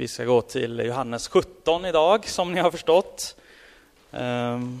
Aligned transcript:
Vi 0.00 0.08
ska 0.08 0.24
gå 0.24 0.42
till 0.42 0.78
Johannes 0.78 1.28
17 1.28 1.84
idag, 1.84 2.28
som 2.28 2.54
ni 2.54 2.60
har 2.60 2.70
förstått. 2.70 3.36
Ehm. 4.12 4.80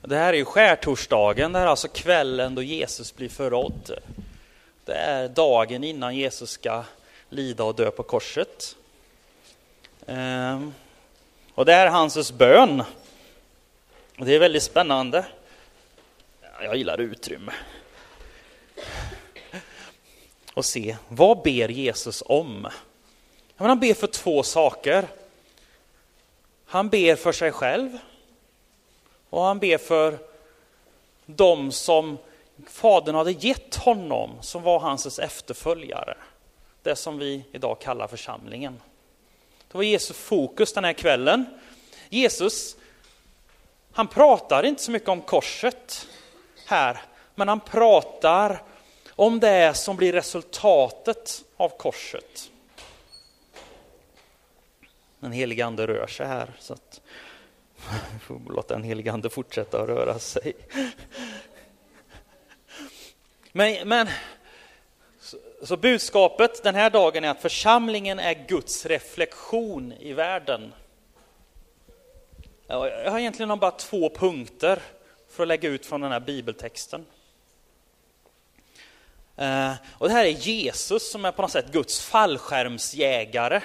Det 0.00 0.16
här 0.16 0.32
är 0.32 0.36
ju 0.36 0.44
skärtorsdagen, 0.44 1.52
det 1.52 1.58
här 1.58 1.66
är 1.66 1.70
alltså 1.70 1.88
kvällen 1.88 2.54
då 2.54 2.62
Jesus 2.62 3.16
blir 3.16 3.28
förrådd. 3.28 3.98
Det 4.84 4.94
är 4.94 5.28
dagen 5.28 5.84
innan 5.84 6.16
Jesus 6.16 6.50
ska 6.50 6.84
lida 7.28 7.64
och 7.64 7.74
dö 7.74 7.90
på 7.90 8.02
korset. 8.02 8.76
Ehm. 10.06 10.74
Och 11.54 11.64
det 11.64 11.72
är 11.72 11.86
Hanses 11.86 12.32
bön. 12.32 12.82
Det 14.16 14.34
är 14.34 14.38
väldigt 14.38 14.62
spännande. 14.62 15.26
Jag 16.62 16.76
gillar 16.76 17.00
utrymme. 17.00 17.52
Och 20.54 20.64
se, 20.64 20.96
vad 21.08 21.42
ber 21.42 21.68
Jesus 21.68 22.22
om? 22.26 22.68
Men 23.56 23.68
han 23.68 23.80
ber 23.80 23.94
för 23.94 24.06
två 24.06 24.42
saker. 24.42 25.08
Han 26.66 26.88
ber 26.88 27.16
för 27.16 27.32
sig 27.32 27.52
själv 27.52 27.98
och 29.30 29.42
han 29.42 29.58
ber 29.58 29.78
för 29.78 30.18
dem 31.26 31.72
som 31.72 32.18
Fadern 32.66 33.14
hade 33.14 33.32
gett 33.32 33.74
honom, 33.74 34.30
som 34.40 34.62
var 34.62 34.78
hans 34.78 35.18
efterföljare. 35.18 36.16
Det 36.82 36.96
som 36.96 37.18
vi 37.18 37.44
idag 37.52 37.80
kallar 37.80 38.06
församlingen. 38.06 38.80
Det 39.68 39.78
var 39.78 39.82
Jesus 39.82 40.16
fokus 40.16 40.72
den 40.72 40.84
här 40.84 40.92
kvällen. 40.92 41.46
Jesus, 42.08 42.76
han 43.92 44.08
pratar 44.08 44.62
inte 44.62 44.82
så 44.82 44.90
mycket 44.90 45.08
om 45.08 45.20
korset 45.20 46.08
här, 46.66 47.02
men 47.34 47.48
han 47.48 47.60
pratar 47.60 48.62
om 49.10 49.40
det 49.40 49.76
som 49.76 49.96
blir 49.96 50.12
resultatet 50.12 51.44
av 51.56 51.68
korset. 51.68 52.50
Den 55.24 55.32
helige 55.32 55.64
ande 55.66 55.86
rör 55.86 56.06
sig 56.06 56.26
här, 56.26 56.52
så 56.58 56.72
att 56.72 57.00
vi 58.12 58.18
får 58.20 58.52
låta 58.52 58.74
den 58.74 58.82
helige 58.82 59.12
ande 59.12 59.30
fortsätta 59.30 59.82
att 59.82 59.88
röra 59.88 60.18
sig. 60.18 60.52
Men, 63.52 63.88
men 63.88 64.08
så, 65.20 65.36
så 65.62 65.76
budskapet 65.76 66.62
den 66.62 66.74
här 66.74 66.90
dagen 66.90 67.24
är 67.24 67.28
att 67.28 67.42
församlingen 67.42 68.18
är 68.18 68.46
Guds 68.48 68.86
reflektion 68.86 69.92
i 69.92 70.12
världen. 70.12 70.72
Jag 72.66 73.10
har 73.10 73.18
egentligen 73.18 73.58
bara 73.58 73.70
två 73.70 74.10
punkter 74.10 74.82
för 75.28 75.42
att 75.42 75.48
lägga 75.48 75.68
ut 75.68 75.86
från 75.86 76.00
den 76.00 76.12
här 76.12 76.20
bibeltexten. 76.20 77.06
Eh, 79.36 79.72
och 79.98 80.08
det 80.08 80.14
här 80.14 80.24
är 80.24 80.28
Jesus 80.28 81.10
som 81.10 81.24
är 81.24 81.32
på 81.32 81.42
något 81.42 81.52
sätt 81.52 81.72
Guds 81.72 82.00
fallskärmsjägare 82.00 83.62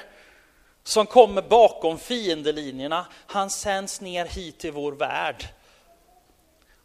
som 0.90 1.06
kommer 1.06 1.42
bakom 1.42 2.00
fiendelinjerna. 2.00 3.06
Han 3.12 3.50
sänds 3.50 4.02
ner 4.02 4.26
hit 4.26 4.58
till 4.58 4.72
vår 4.72 4.92
värld. 4.92 5.45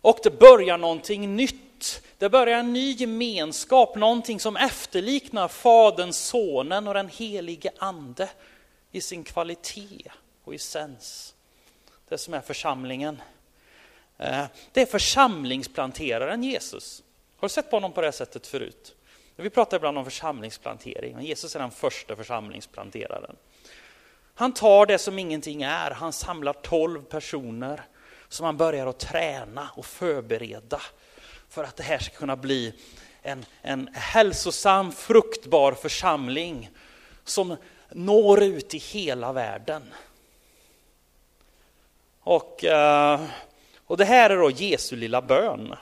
Och 0.00 0.18
det 0.22 0.38
börjar 0.38 0.78
någonting 0.78 1.36
nytt. 1.36 2.02
Det 2.18 2.28
börjar 2.28 2.58
en 2.58 2.72
ny 2.72 2.92
gemenskap, 2.92 3.96
någonting 3.96 4.40
som 4.40 4.56
efterliknar 4.56 5.48
Fadern, 5.48 6.12
Sonen 6.12 6.88
och 6.88 6.94
den 6.94 7.08
helige 7.08 7.70
Ande 7.78 8.28
i 8.92 9.00
sin 9.00 9.24
kvalitet 9.24 10.10
och 10.44 10.54
essens. 10.54 11.34
Det 12.08 12.18
som 12.18 12.34
är 12.34 12.40
församlingen. 12.40 13.22
Eh, 14.18 14.44
det 14.72 14.82
är 14.82 14.86
församlingsplanteraren 14.86 16.44
Jesus. 16.44 17.02
Har 17.36 17.48
du 17.48 17.52
sett 17.52 17.70
på 17.70 17.76
honom 17.76 17.92
på 17.92 18.00
det 18.00 18.12
sättet 18.12 18.46
förut? 18.46 18.94
Vi 19.36 19.50
pratar 19.50 19.76
ibland 19.76 19.98
om 19.98 20.04
församlingsplantering, 20.04 21.14
men 21.14 21.24
Jesus 21.24 21.56
är 21.56 21.60
den 21.60 21.70
första 21.70 22.16
församlingsplanteraren. 22.16 23.36
Han 24.34 24.52
tar 24.52 24.86
det 24.86 24.98
som 24.98 25.18
ingenting 25.18 25.62
är, 25.62 25.90
han 25.90 26.12
samlar 26.12 26.52
tolv 26.52 27.02
personer 27.02 27.82
som 28.28 28.46
han 28.46 28.56
börjar 28.56 28.86
att 28.86 28.98
träna 28.98 29.68
och 29.74 29.86
förbereda 29.86 30.80
för 31.48 31.64
att 31.64 31.76
det 31.76 31.82
här 31.82 31.98
ska 31.98 32.16
kunna 32.16 32.36
bli 32.36 32.74
en, 33.22 33.44
en 33.62 33.88
hälsosam, 33.94 34.92
fruktbar 34.92 35.72
församling 35.72 36.70
som 37.24 37.56
når 37.90 38.42
ut 38.42 38.74
i 38.74 38.78
hela 38.78 39.32
världen. 39.32 39.82
Och, 42.20 42.64
eh, 42.64 43.24
och 43.86 43.96
det 43.96 44.04
här 44.04 44.30
är 44.30 44.36
då 44.36 44.50
Jesu 44.50 44.96
lilla 44.96 45.22
bön. 45.22 45.74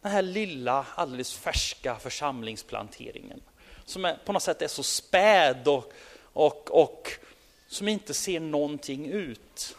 Den 0.00 0.12
här 0.12 0.22
lilla, 0.22 0.86
alldeles 0.94 1.34
färska 1.34 1.96
församlingsplanteringen 1.96 3.40
som 3.84 4.04
är, 4.04 4.18
på 4.24 4.32
något 4.32 4.42
sätt 4.42 4.62
är 4.62 4.68
så 4.68 4.82
späd 4.82 5.68
och, 5.68 5.92
och, 6.34 6.82
och 6.84 7.10
som 7.66 7.88
inte 7.88 8.14
ser 8.14 8.40
någonting 8.40 9.06
ut. 9.06 9.76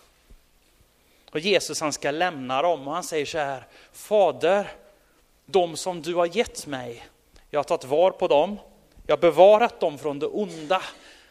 Och 1.31 1.39
Jesus 1.39 1.81
han 1.81 1.93
ska 1.93 2.11
lämna 2.11 2.61
dem 2.61 2.87
och 2.87 2.93
han 2.93 3.03
säger 3.03 3.25
så 3.25 3.37
här, 3.37 3.67
Fader, 3.91 4.71
de 5.45 5.77
som 5.77 6.01
du 6.01 6.15
har 6.15 6.37
gett 6.37 6.67
mig, 6.67 7.07
jag 7.49 7.59
har 7.59 7.63
tagit 7.63 7.83
var 7.83 8.11
på 8.11 8.27
dem, 8.27 8.59
jag 9.07 9.15
har 9.15 9.21
bevarat 9.21 9.79
dem 9.79 9.97
från 9.97 10.19
det 10.19 10.25
onda 10.25 10.81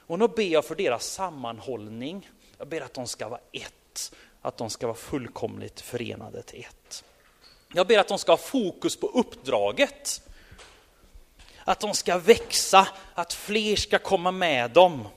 och 0.07 0.19
nu 0.19 0.29
ber 0.29 0.43
jag 0.43 0.65
för 0.65 0.75
deras 0.75 1.07
sammanhållning. 1.07 2.31
Jag 2.59 2.69
ber 2.69 2.81
att 2.81 2.95
de 2.95 3.07
ska 3.07 3.29
vara 3.29 3.41
ett, 3.53 4.15
att 4.43 4.57
de 4.57 4.71
ska 4.71 4.87
vara 4.87 4.97
fullkomligt 4.97 5.81
förenade 5.81 6.43
till 6.43 6.61
ett. 6.61 7.05
Jag 7.75 7.87
ber 7.87 7.99
att 7.99 8.09
de 8.09 8.19
ska 8.19 8.33
ha 8.33 8.37
fokus 8.37 8.97
på 8.97 9.07
uppdraget. 9.07 10.23
Att 11.65 11.81
de 11.81 11.95
ska 11.95 12.19
växa, 12.19 12.89
att 13.15 13.33
fler 13.33 13.77
ska 13.77 13.99
komma 13.99 14.31
med 14.31 14.71
dem. 14.71 15.09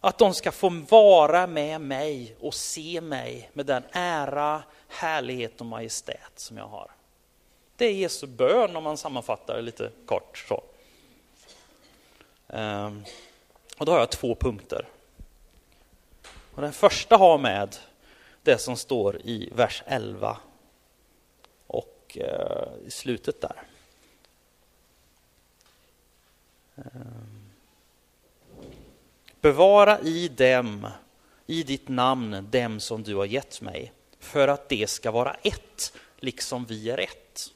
Att 0.00 0.18
de 0.18 0.34
ska 0.34 0.52
få 0.52 0.68
vara 0.68 1.46
med 1.46 1.80
mig 1.80 2.36
och 2.40 2.54
se 2.54 3.00
mig 3.00 3.50
med 3.52 3.66
den 3.66 3.82
ära, 3.92 4.62
härlighet 4.88 5.60
och 5.60 5.66
majestät 5.66 6.32
som 6.36 6.56
jag 6.56 6.66
har. 6.66 6.90
Det 7.76 7.84
är 7.84 7.92
Jesu 7.92 8.26
bön 8.26 8.76
om 8.76 8.84
man 8.84 8.96
sammanfattar 8.96 9.56
det 9.56 9.62
lite 9.62 9.90
kort. 10.06 10.38
Så. 10.48 10.62
Ehm, 12.48 13.04
och 13.78 13.86
då 13.86 13.92
har 13.92 13.98
jag 13.98 14.10
två 14.10 14.34
punkter. 14.34 14.88
Och 16.54 16.62
den 16.62 16.72
första 16.72 17.16
har 17.16 17.38
med 17.38 17.76
det 18.42 18.58
som 18.58 18.76
står 18.76 19.20
i 19.24 19.50
vers 19.52 19.82
11 19.86 20.36
och 21.66 22.18
eh, 22.20 22.86
i 22.86 22.90
slutet 22.90 23.40
där. 23.40 23.56
Ehm. 23.56 23.64
Bevara 29.40 30.00
i 30.00 30.28
dem, 30.28 30.86
i 31.46 31.62
ditt 31.62 31.88
namn, 31.88 32.48
dem 32.50 32.80
som 32.80 33.02
du 33.02 33.14
har 33.14 33.24
gett 33.24 33.60
mig, 33.60 33.92
för 34.20 34.48
att 34.48 34.68
det 34.68 34.90
ska 34.90 35.10
vara 35.10 35.34
ett, 35.34 35.92
liksom 36.16 36.64
vi 36.64 36.90
är 36.90 36.98
ett. 36.98 37.50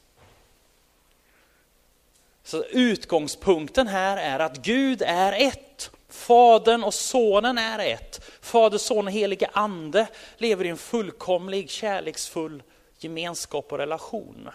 Så 2.42 2.64
utgångspunkten 2.64 3.88
här 3.88 4.16
är 4.16 4.38
att 4.38 4.56
Gud 4.56 5.02
är 5.02 5.32
ett. 5.32 5.90
Fadern 6.08 6.84
och 6.84 6.94
sonen 6.94 7.58
är 7.58 7.78
ett. 7.78 8.24
Fader, 8.40 8.78
son 8.78 9.06
och 9.06 9.12
helige 9.12 9.50
ande 9.52 10.06
lever 10.36 10.64
i 10.64 10.68
en 10.68 10.76
fullkomlig, 10.76 11.70
kärleksfull 11.70 12.62
gemenskap 12.98 13.72
och 13.72 13.78
relation. 13.78 14.50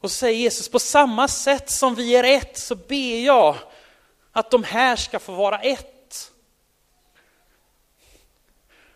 Och 0.00 0.10
så 0.10 0.16
säger 0.16 0.38
Jesus, 0.38 0.68
på 0.68 0.78
samma 0.78 1.28
sätt 1.28 1.70
som 1.70 1.94
vi 1.94 2.16
är 2.16 2.24
ett 2.24 2.58
så 2.58 2.74
ber 2.74 3.24
jag 3.24 3.56
att 4.32 4.50
de 4.50 4.64
här 4.64 4.96
ska 4.96 5.18
få 5.18 5.32
vara 5.32 5.58
ett. 5.58 6.32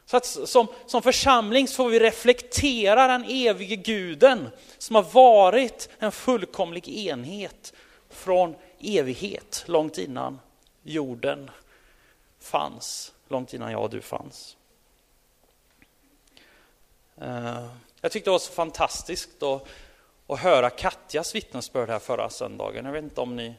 Så 0.06 0.16
att 0.16 0.26
som, 0.26 0.66
som 0.87 1.03
församling 1.03 1.69
så 1.69 1.75
får 1.75 1.88
vi 1.88 2.00
reflektera 2.00 3.06
den 3.06 3.25
evige 3.25 3.76
guden 3.76 4.50
som 4.78 4.97
har 4.97 5.03
varit 5.03 5.88
en 5.98 6.12
fullkomlig 6.12 6.88
enhet 6.88 7.72
från 8.10 8.54
evighet, 8.81 9.65
långt 9.66 9.98
innan 9.98 10.41
jorden 10.83 11.50
fanns, 12.41 13.12
långt 13.28 13.54
innan 13.54 13.72
jag 13.72 13.83
och 13.83 13.91
du 13.91 14.00
fanns. 14.00 14.57
Eh, 17.21 17.66
jag 18.00 18.12
tyckte 18.12 18.30
det 18.30 18.33
var 18.33 18.39
så 18.39 18.53
fantastiskt 18.53 19.42
att, 19.42 19.68
och 20.26 20.38
höra 20.38 20.71
Katjas 20.71 21.34
vittnesbörd 21.34 21.88
här 21.88 21.98
förra 21.98 22.30
söndagen. 22.30 22.84
Jag 22.84 22.92
vet 22.92 23.04
inte 23.04 23.21
om 23.21 23.36
ni, 23.36 23.54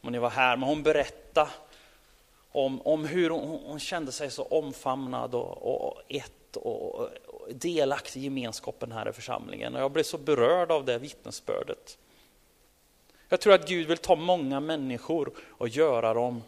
om 0.00 0.12
ni 0.12 0.18
var 0.18 0.30
här, 0.30 0.56
men 0.56 0.68
hon 0.68 0.82
berättade 0.82 1.50
om, 2.52 2.80
om 2.80 3.04
hur 3.04 3.30
hon, 3.30 3.60
hon 3.66 3.80
kände 3.80 4.12
sig 4.12 4.30
så 4.30 4.42
omfamnad 4.42 5.34
och, 5.34 5.86
och 5.86 6.02
ett 6.08 6.56
och, 6.56 6.94
och 6.94 7.08
delaktig 7.54 8.20
i 8.20 8.24
gemenskapen 8.24 8.92
här 8.92 9.08
i 9.08 9.12
församlingen. 9.12 9.74
Och 9.74 9.80
jag 9.80 9.92
blev 9.92 10.02
så 10.02 10.18
berörd 10.18 10.70
av 10.70 10.84
det 10.84 10.98
vittnesbördet. 10.98 11.98
Jag 13.28 13.40
tror 13.40 13.54
att 13.54 13.68
Gud 13.68 13.88
vill 13.88 13.98
ta 13.98 14.16
många 14.16 14.60
människor 14.60 15.32
och 15.48 15.68
göra 15.68 16.14
dem 16.14 16.42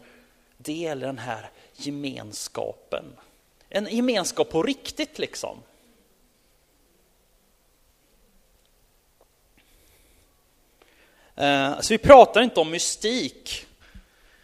del 0.57 1.03
i 1.03 1.05
den 1.05 1.17
här 1.17 1.49
gemenskapen. 1.73 3.05
En 3.69 3.87
gemenskap 3.95 4.49
på 4.49 4.63
riktigt 4.63 5.19
liksom. 5.19 5.57
Eh, 11.41 11.79
så 11.79 11.93
vi 11.93 11.97
pratar 11.97 12.41
inte 12.41 12.59
om 12.59 12.71
mystik 12.71 13.65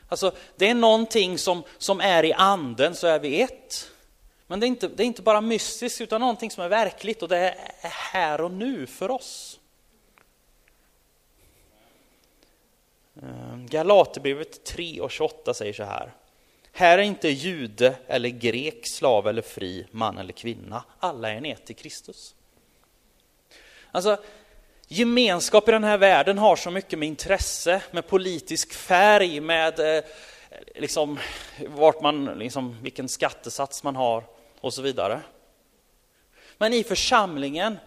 Alltså, 0.10 0.32
det 0.56 0.70
är 0.70 0.74
någonting 0.74 1.38
som, 1.38 1.64
som 1.78 2.02
är 2.02 2.26
i 2.26 2.34
anden 2.34 2.96
så 2.96 3.08
är 3.08 3.20
vi 3.20 3.42
ett. 3.42 3.92
Men 4.48 4.60
det 4.60 4.66
är, 4.66 4.68
inte, 4.68 4.88
det 4.88 5.04
är 5.04 5.08
inte 5.08 5.22
bara 5.22 5.42
mystiskt 5.42 6.02
utan 6.02 6.22
någonting 6.22 6.52
som 6.52 6.64
är 6.64 6.70
verkligt 6.70 7.22
och 7.22 7.30
det 7.30 7.38
är 7.38 7.56
här 7.82 8.42
och 8.42 8.52
nu 8.52 8.88
för 8.88 9.12
oss. 9.12 9.60
Eh, 13.22 13.58
Galaterbrevet 13.58 14.64
3 14.64 15.02
och 15.02 15.12
28 15.12 15.54
säger 15.54 15.74
så 15.74 15.84
här. 15.84 16.14
Här 16.72 16.98
är 16.98 17.04
inte 17.04 17.30
jude 17.30 17.96
eller 18.08 18.30
grek, 18.30 18.88
slav 18.88 19.28
eller 19.28 19.42
fri, 19.42 19.88
man 19.92 20.18
eller 20.18 20.34
kvinna. 20.34 20.84
Alla 21.00 21.32
är 21.32 21.42
ni 21.42 21.50
ett 21.50 21.70
i 21.70 21.74
Kristus. 21.74 22.36
Alltså, 23.92 24.18
gemenskap 24.88 25.70
i 25.70 25.72
den 25.72 25.84
här 25.84 25.98
världen 25.98 26.38
har 26.38 26.56
så 26.56 26.72
mycket 26.72 27.00
med 27.00 27.08
intresse, 27.08 27.82
med 27.92 28.08
politisk 28.08 28.74
färg, 28.74 29.40
med 29.40 29.80
eh, 29.80 30.04
liksom, 30.76 31.20
vart 31.68 32.02
man, 32.02 32.26
liksom, 32.26 32.78
vilken 32.82 33.10
skattesats 33.10 33.84
man 33.84 33.96
har 33.96 34.24
och 34.60 34.74
så 34.74 34.82
vidare. 34.82 35.22
Men 36.58 36.74
i 36.74 36.84
församlingen 36.84 37.78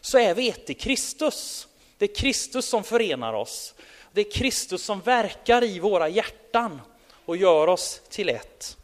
så 0.00 0.18
är 0.18 0.34
vi 0.34 0.48
ett 0.48 0.70
i 0.70 0.74
Kristus. 0.74 1.68
Det 1.98 2.04
är 2.04 2.14
Kristus 2.14 2.66
som 2.66 2.84
förenar 2.84 3.32
oss. 3.32 3.74
Det 4.12 4.20
är 4.20 4.30
Kristus 4.30 4.84
som 4.84 5.00
verkar 5.00 5.64
i 5.64 5.78
våra 5.78 6.08
hjärtan 6.08 6.80
och 7.24 7.36
gör 7.36 7.66
oss 7.66 8.02
till 8.08 8.28
ett. 8.28 8.76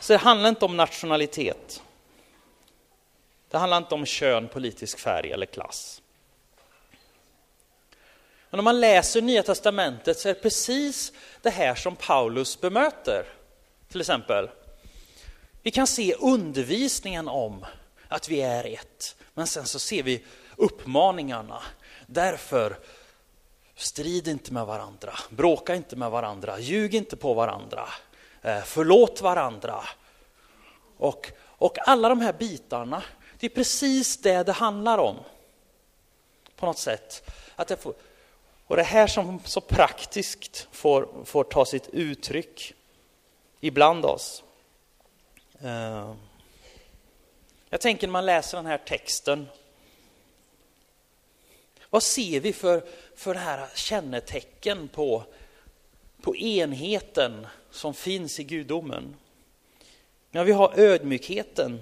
Så 0.00 0.12
det 0.12 0.18
handlar 0.18 0.48
inte 0.48 0.64
om 0.64 0.76
nationalitet. 0.76 1.82
Det 3.50 3.58
handlar 3.58 3.76
inte 3.76 3.94
om 3.94 4.06
kön, 4.06 4.48
politisk 4.48 4.98
färg 4.98 5.32
eller 5.32 5.46
klass. 5.46 6.02
Men 8.54 8.58
om 8.58 8.64
man 8.64 8.80
läser 8.80 9.22
Nya 9.22 9.42
Testamentet 9.42 10.18
så 10.18 10.28
är 10.28 10.34
det 10.34 10.40
precis 10.40 11.12
det 11.42 11.50
här 11.50 11.74
som 11.74 11.96
Paulus 11.96 12.60
bemöter. 12.60 13.26
Till 13.88 14.00
exempel, 14.00 14.50
vi 15.62 15.70
kan 15.70 15.86
se 15.86 16.14
undervisningen 16.14 17.28
om 17.28 17.66
att 18.08 18.28
vi 18.28 18.40
är 18.40 18.64
ett, 18.66 19.16
men 19.34 19.46
sen 19.46 19.66
så 19.66 19.78
ser 19.78 20.02
vi 20.02 20.24
uppmaningarna. 20.56 21.62
Därför 22.06 22.78
Strid 23.76 24.28
inte 24.28 24.52
med 24.52 24.66
varandra, 24.66 25.12
bråka 25.30 25.74
inte 25.74 25.96
med 25.96 26.10
varandra, 26.10 26.58
ljug 26.58 26.94
inte 26.94 27.16
på 27.16 27.34
varandra, 27.34 27.88
eh, 28.42 28.62
förlåt 28.64 29.20
varandra. 29.22 29.80
Och, 30.96 31.32
och 31.40 31.88
alla 31.88 32.08
de 32.08 32.20
här 32.20 32.32
bitarna, 32.32 33.02
det 33.38 33.46
är 33.46 33.50
precis 33.50 34.16
det 34.16 34.42
det 34.42 34.52
handlar 34.52 34.98
om. 34.98 35.16
På 36.56 36.66
något 36.66 36.78
sätt. 36.78 37.30
Att 37.56 37.70
jag 37.70 37.78
får, 37.78 37.94
och 38.66 38.76
det 38.76 38.82
här 38.82 39.06
som 39.06 39.40
så 39.44 39.60
praktiskt 39.60 40.68
får, 40.72 41.08
får 41.24 41.44
ta 41.44 41.64
sitt 41.64 41.88
uttryck 41.88 42.74
ibland 43.60 44.04
oss. 44.04 44.44
Eh, 45.60 46.14
jag 47.70 47.80
tänker 47.80 48.06
när 48.06 48.12
man 48.12 48.26
läser 48.26 48.56
den 48.56 48.66
här 48.66 48.78
texten 48.78 49.48
vad 51.94 52.02
ser 52.02 52.40
vi 52.40 52.52
för, 52.52 52.84
för 53.14 53.34
det 53.34 53.40
här 53.40 53.68
kännetecken 53.74 54.88
på, 54.88 55.24
på 56.20 56.36
enheten 56.36 57.46
som 57.70 57.94
finns 57.94 58.40
i 58.40 58.44
gudomen? 58.44 59.16
Ja, 60.30 60.42
vi 60.42 60.52
har 60.52 60.80
ödmjukheten. 60.80 61.80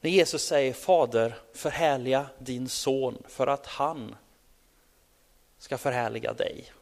När 0.00 0.10
Jesus 0.10 0.42
säger 0.42 0.72
Fader, 0.72 1.34
förhärliga 1.54 2.26
din 2.38 2.68
son 2.68 3.22
för 3.28 3.46
att 3.46 3.66
han 3.66 4.16
ska 5.58 5.78
förhärliga 5.78 6.32
dig. 6.32 6.72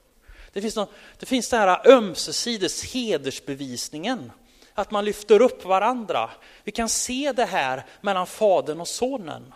Det 0.53 0.63
finns, 0.63 0.77
någon, 0.77 0.89
det 1.19 1.27
finns 1.27 1.49
den 1.49 1.61
här 1.61 1.89
ömsesides 1.89 2.85
hedersbevisningen, 2.95 4.33
att 4.75 4.91
man 4.91 5.05
lyfter 5.05 5.43
upp 5.43 5.65
varandra. 5.65 6.31
Vi 6.65 6.73
kan 6.73 6.89
se 6.89 7.33
det 7.33 7.45
här 7.45 7.87
mellan 8.01 8.27
Fadern 8.27 8.81
och 8.81 8.89
Sonen. 8.89 9.55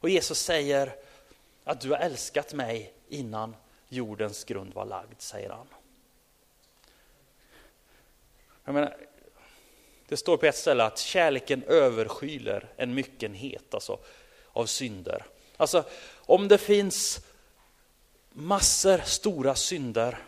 Och 0.00 0.08
Jesus 0.08 0.38
säger 0.38 0.94
att 1.64 1.80
du 1.80 1.90
har 1.90 1.98
älskat 1.98 2.54
mig 2.54 2.92
innan 3.08 3.56
jordens 3.88 4.44
grund 4.44 4.74
var 4.74 4.84
lagd, 4.84 5.20
säger 5.20 5.50
han. 5.50 5.66
Jag 8.64 8.74
menar, 8.74 8.96
det 10.08 10.16
står 10.16 10.36
på 10.36 10.46
ett 10.46 10.56
ställe 10.56 10.84
att 10.84 10.98
kärleken 10.98 11.62
överskyler 11.62 12.72
en 12.76 12.94
myckenhet 12.94 13.74
alltså, 13.74 13.98
av 14.52 14.66
synder. 14.66 15.26
Alltså, 15.56 15.84
om 16.30 16.48
det 16.48 16.58
finns 16.58 17.20
massor 18.32 18.98
stora 18.98 19.54
synder 19.54 20.18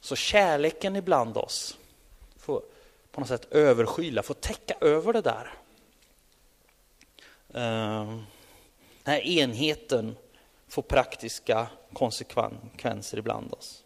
så 0.00 0.16
kärleken 0.16 0.96
ibland 0.96 1.36
oss 1.36 1.78
får 2.36 2.62
på 3.10 3.20
något 3.20 3.28
sätt 3.28 3.52
överskyla, 3.52 4.22
får 4.22 4.34
täcka 4.34 4.74
över 4.80 5.12
det 5.12 5.20
där. 5.20 5.54
Ehm, 7.54 8.22
den 9.02 9.14
här 9.14 9.20
enheten 9.20 10.16
får 10.68 10.82
praktiska 10.82 11.66
konsekvenser 11.92 13.18
ibland 13.18 13.52
oss. 13.52 13.84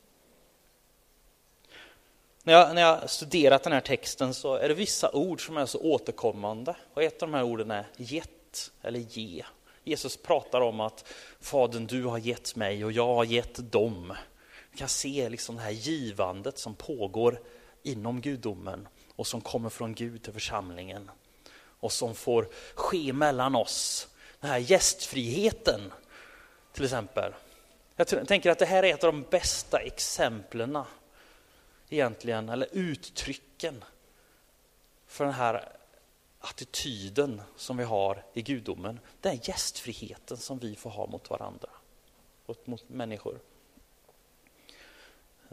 När 2.42 2.52
jag, 2.52 2.74
när 2.74 2.82
jag 2.82 3.10
studerat 3.10 3.62
den 3.62 3.72
här 3.72 3.80
texten 3.80 4.34
så 4.34 4.54
är 4.54 4.68
det 4.68 4.74
vissa 4.74 5.10
ord 5.12 5.46
som 5.46 5.56
är 5.56 5.66
så 5.66 5.80
återkommande. 5.80 6.76
Och 6.94 7.02
ett 7.02 7.22
av 7.22 7.30
de 7.30 7.34
här 7.36 7.44
orden 7.44 7.70
är 7.70 7.86
gett 7.96 8.72
eller 8.82 9.00
ge. 9.00 9.44
Jesus 9.84 10.16
pratar 10.16 10.60
om 10.60 10.80
att 10.80 11.04
Fadern, 11.40 11.86
du 11.86 12.04
har 12.04 12.18
gett 12.18 12.56
mig 12.56 12.84
och 12.84 12.92
jag 12.92 13.14
har 13.14 13.24
gett 13.24 13.72
dem. 13.72 14.14
Vi 14.70 14.78
kan 14.78 14.88
se 14.88 15.28
liksom 15.28 15.56
det 15.56 15.62
här 15.62 15.70
givandet 15.70 16.58
som 16.58 16.74
pågår 16.74 17.40
inom 17.82 18.20
gudomen 18.20 18.88
och 19.16 19.26
som 19.26 19.40
kommer 19.40 19.68
från 19.68 19.94
Gud 19.94 20.22
till 20.22 20.32
församlingen 20.32 21.10
och 21.80 21.92
som 21.92 22.14
får 22.14 22.48
ske 22.74 23.12
mellan 23.12 23.54
oss 23.54 24.08
den 24.40 24.50
här 24.50 24.58
gästfriheten 24.58 25.92
till 26.72 26.84
exempel. 26.84 27.32
Jag 27.96 28.28
tänker 28.28 28.50
att 28.50 28.58
det 28.58 28.66
här 28.66 28.82
är 28.82 28.94
ett 28.94 29.04
av 29.04 29.12
de 29.12 29.22
bästa 29.30 29.78
exemplen 29.78 30.78
egentligen, 31.88 32.48
eller 32.48 32.68
uttrycken 32.72 33.84
för 35.06 35.24
den 35.24 35.34
här 35.34 35.79
attityden 36.40 37.42
som 37.56 37.76
vi 37.76 37.84
har 37.84 38.24
i 38.32 38.42
gudomen. 38.42 39.00
Den 39.20 39.36
gästfriheten 39.42 40.36
som 40.36 40.58
vi 40.58 40.76
får 40.76 40.90
ha 40.90 41.06
mot 41.06 41.30
varandra 41.30 41.68
och 42.46 42.56
mot 42.64 42.88
människor. 42.88 43.38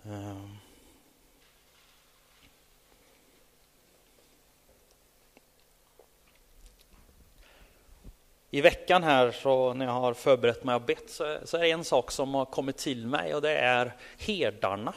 Ehm. 0.03 0.57
I 8.49 8.61
veckan 8.61 9.03
här 9.03 9.31
så 9.31 9.73
när 9.73 9.85
jag 9.85 9.93
har 9.93 10.13
förberett 10.13 10.63
mig 10.63 10.75
och 10.75 10.81
bett 10.81 11.09
så, 11.09 11.39
så 11.45 11.57
är 11.57 11.61
det 11.61 11.71
en 11.71 11.83
sak 11.83 12.11
som 12.11 12.33
har 12.33 12.45
kommit 12.45 12.77
till 12.77 13.07
mig 13.07 13.35
och 13.35 13.41
det 13.41 13.57
är 13.57 13.95
herdarna. 14.17 14.93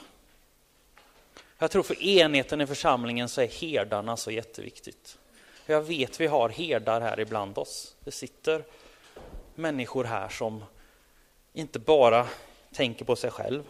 Jag 1.59 1.71
tror 1.71 1.83
för 1.83 2.03
enheten 2.03 2.61
i 2.61 2.67
församlingen 2.67 3.29
så 3.29 3.41
är 3.41 3.49
herdarna 3.49 4.17
så 4.17 4.31
jätteviktigt. 4.31 5.19
Jag 5.71 5.83
vet 5.83 6.21
vi 6.21 6.27
har 6.27 6.49
herdar 6.49 7.01
här 7.01 7.21
ibland 7.21 7.59
oss. 7.59 7.97
Det 8.05 8.11
sitter 8.11 8.65
människor 9.55 10.05
här 10.05 10.29
som 10.29 10.65
inte 11.53 11.79
bara 11.79 12.27
tänker 12.73 13.05
på 13.05 13.17
sig 13.17 13.31
själv. 13.31 13.63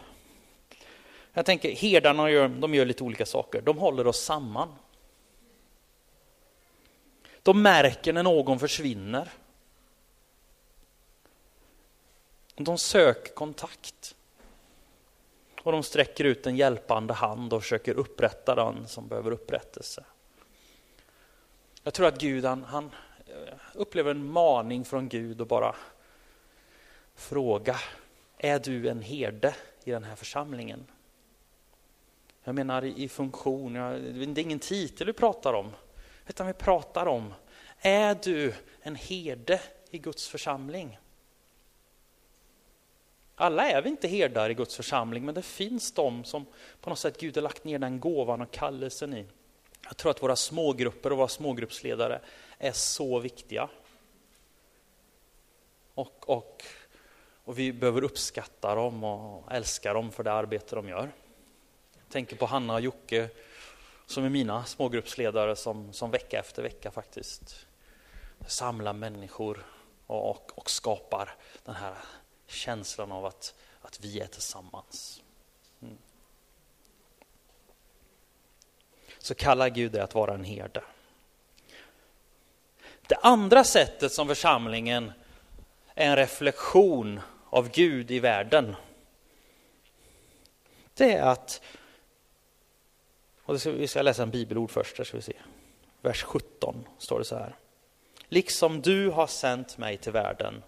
Jag 1.32 1.46
tänker 1.46 1.74
herdarna 1.74 2.30
gör, 2.30 2.48
de 2.48 2.74
gör 2.74 2.84
lite 2.84 3.04
olika 3.04 3.26
saker. 3.26 3.60
De 3.62 3.78
håller 3.78 4.06
oss 4.06 4.20
samman. 4.20 4.68
De 7.42 7.62
märker 7.62 8.12
när 8.12 8.22
någon 8.22 8.58
försvinner. 8.58 9.30
De 12.54 12.78
söker 12.78 13.34
kontakt. 13.34 14.14
Och 15.62 15.72
de 15.72 15.82
sträcker 15.82 16.24
ut 16.24 16.46
en 16.46 16.56
hjälpande 16.56 17.14
hand 17.14 17.52
och 17.52 17.62
försöker 17.62 17.94
upprätta 17.94 18.54
den 18.54 18.88
som 18.88 19.08
behöver 19.08 19.30
upprättelse. 19.30 20.04
Jag 21.82 21.94
tror 21.94 22.06
att 22.06 22.20
Gud 22.20 22.44
han, 22.44 22.64
han 22.64 22.90
eh, 23.26 23.54
upplever 23.74 24.10
en 24.10 24.32
maning 24.32 24.84
från 24.84 25.08
Gud 25.08 25.40
och 25.40 25.46
bara 25.46 25.76
fråga, 27.14 27.76
är 28.38 28.58
du 28.58 28.88
en 28.88 29.02
herde 29.02 29.54
i 29.84 29.90
den 29.90 30.04
här 30.04 30.16
församlingen? 30.16 30.86
Jag 32.44 32.54
menar 32.54 32.84
i 32.84 33.08
funktion, 33.08 33.72
det 33.74 34.40
är 34.40 34.44
ingen 34.44 34.58
titel 34.58 35.06
vi 35.06 35.12
pratar 35.12 35.52
om, 35.52 35.70
utan 36.26 36.46
vi 36.46 36.52
pratar 36.52 37.06
om, 37.06 37.34
är 37.78 38.18
du 38.22 38.54
en 38.80 38.94
herde 38.94 39.60
i 39.90 39.98
Guds 39.98 40.28
församling? 40.28 40.98
Alla 43.34 43.70
är 43.70 43.82
vi 43.82 43.88
inte 43.88 44.08
herdar 44.08 44.50
i 44.50 44.54
Guds 44.54 44.76
församling, 44.76 45.24
men 45.24 45.34
det 45.34 45.42
finns 45.42 45.92
de 45.92 46.24
som 46.24 46.46
på 46.80 46.90
något 46.90 46.98
sätt 46.98 47.20
Gud 47.20 47.36
har 47.36 47.42
lagt 47.42 47.64
ner 47.64 47.78
den 47.78 48.00
gåvan 48.00 48.40
och 48.40 48.50
kallelsen 48.50 49.14
i. 49.14 49.26
Jag 49.90 49.96
tror 49.96 50.10
att 50.10 50.22
våra 50.22 50.36
smågrupper 50.36 51.12
och 51.12 51.18
våra 51.18 51.28
smågruppsledare 51.28 52.20
är 52.58 52.72
så 52.72 53.18
viktiga. 53.18 53.68
Och, 55.94 56.30
och, 56.30 56.64
och 57.44 57.58
vi 57.58 57.72
behöver 57.72 58.04
uppskatta 58.04 58.74
dem 58.74 59.04
och 59.04 59.52
älska 59.52 59.92
dem 59.92 60.12
för 60.12 60.22
det 60.22 60.32
arbete 60.32 60.76
de 60.76 60.88
gör. 60.88 61.12
Jag 61.94 62.08
tänker 62.08 62.36
på 62.36 62.46
Hanna 62.46 62.74
och 62.74 62.80
Jocke 62.80 63.28
som 64.06 64.24
är 64.24 64.28
mina 64.28 64.64
smågruppsledare 64.64 65.56
som, 65.56 65.92
som 65.92 66.10
vecka 66.10 66.38
efter 66.38 66.62
vecka 66.62 66.90
faktiskt 66.90 67.66
samlar 68.46 68.92
människor 68.92 69.66
och, 70.06 70.30
och, 70.30 70.58
och 70.58 70.70
skapar 70.70 71.34
den 71.64 71.74
här 71.74 71.94
känslan 72.46 73.12
av 73.12 73.26
att, 73.26 73.54
att 73.80 74.00
vi 74.00 74.20
är 74.20 74.26
tillsammans. 74.26 75.22
Mm. 75.82 75.98
Så 79.22 79.34
kallar 79.34 79.68
Gud 79.68 79.92
det 79.92 80.02
att 80.02 80.14
vara 80.14 80.34
en 80.34 80.44
herde. 80.44 80.82
Det 83.06 83.16
andra 83.16 83.64
sättet 83.64 84.12
som 84.12 84.28
församlingen 84.28 85.12
är 85.94 86.06
en 86.06 86.16
reflektion 86.16 87.20
av 87.50 87.70
Gud 87.70 88.10
i 88.10 88.18
världen. 88.18 88.76
Det 90.94 91.12
är 91.12 91.22
att, 91.22 91.62
och 93.42 93.66
vi 93.66 93.88
ska 93.88 94.02
läsa 94.02 94.22
en 94.22 94.30
bibelord 94.30 94.70
först, 94.70 94.96
där 94.96 95.04
ska 95.04 95.16
vi 95.16 95.22
se. 95.22 95.36
Vers 96.00 96.22
17 96.22 96.88
står 96.98 97.18
det 97.18 97.24
så 97.24 97.36
här. 97.36 97.54
Liksom 98.28 98.82
du 98.82 99.10
har 99.10 99.26
sänt 99.26 99.78
mig 99.78 99.96
till 99.96 100.12
världen, 100.12 100.62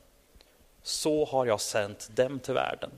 så 0.83 1.25
har 1.25 1.47
jag 1.47 1.61
sänt 1.61 2.09
dem 2.17 2.39
till 2.39 2.55
världen. 2.55 2.91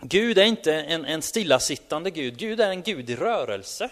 Gud 0.00 0.38
är 0.38 0.44
inte 0.44 0.74
en, 0.74 1.04
en 1.04 1.22
stillasittande 1.22 2.10
Gud, 2.10 2.36
Gud 2.38 2.60
är 2.60 2.70
en 2.70 2.82
Gud 2.82 3.10
i 3.10 3.16
rörelse. 3.16 3.90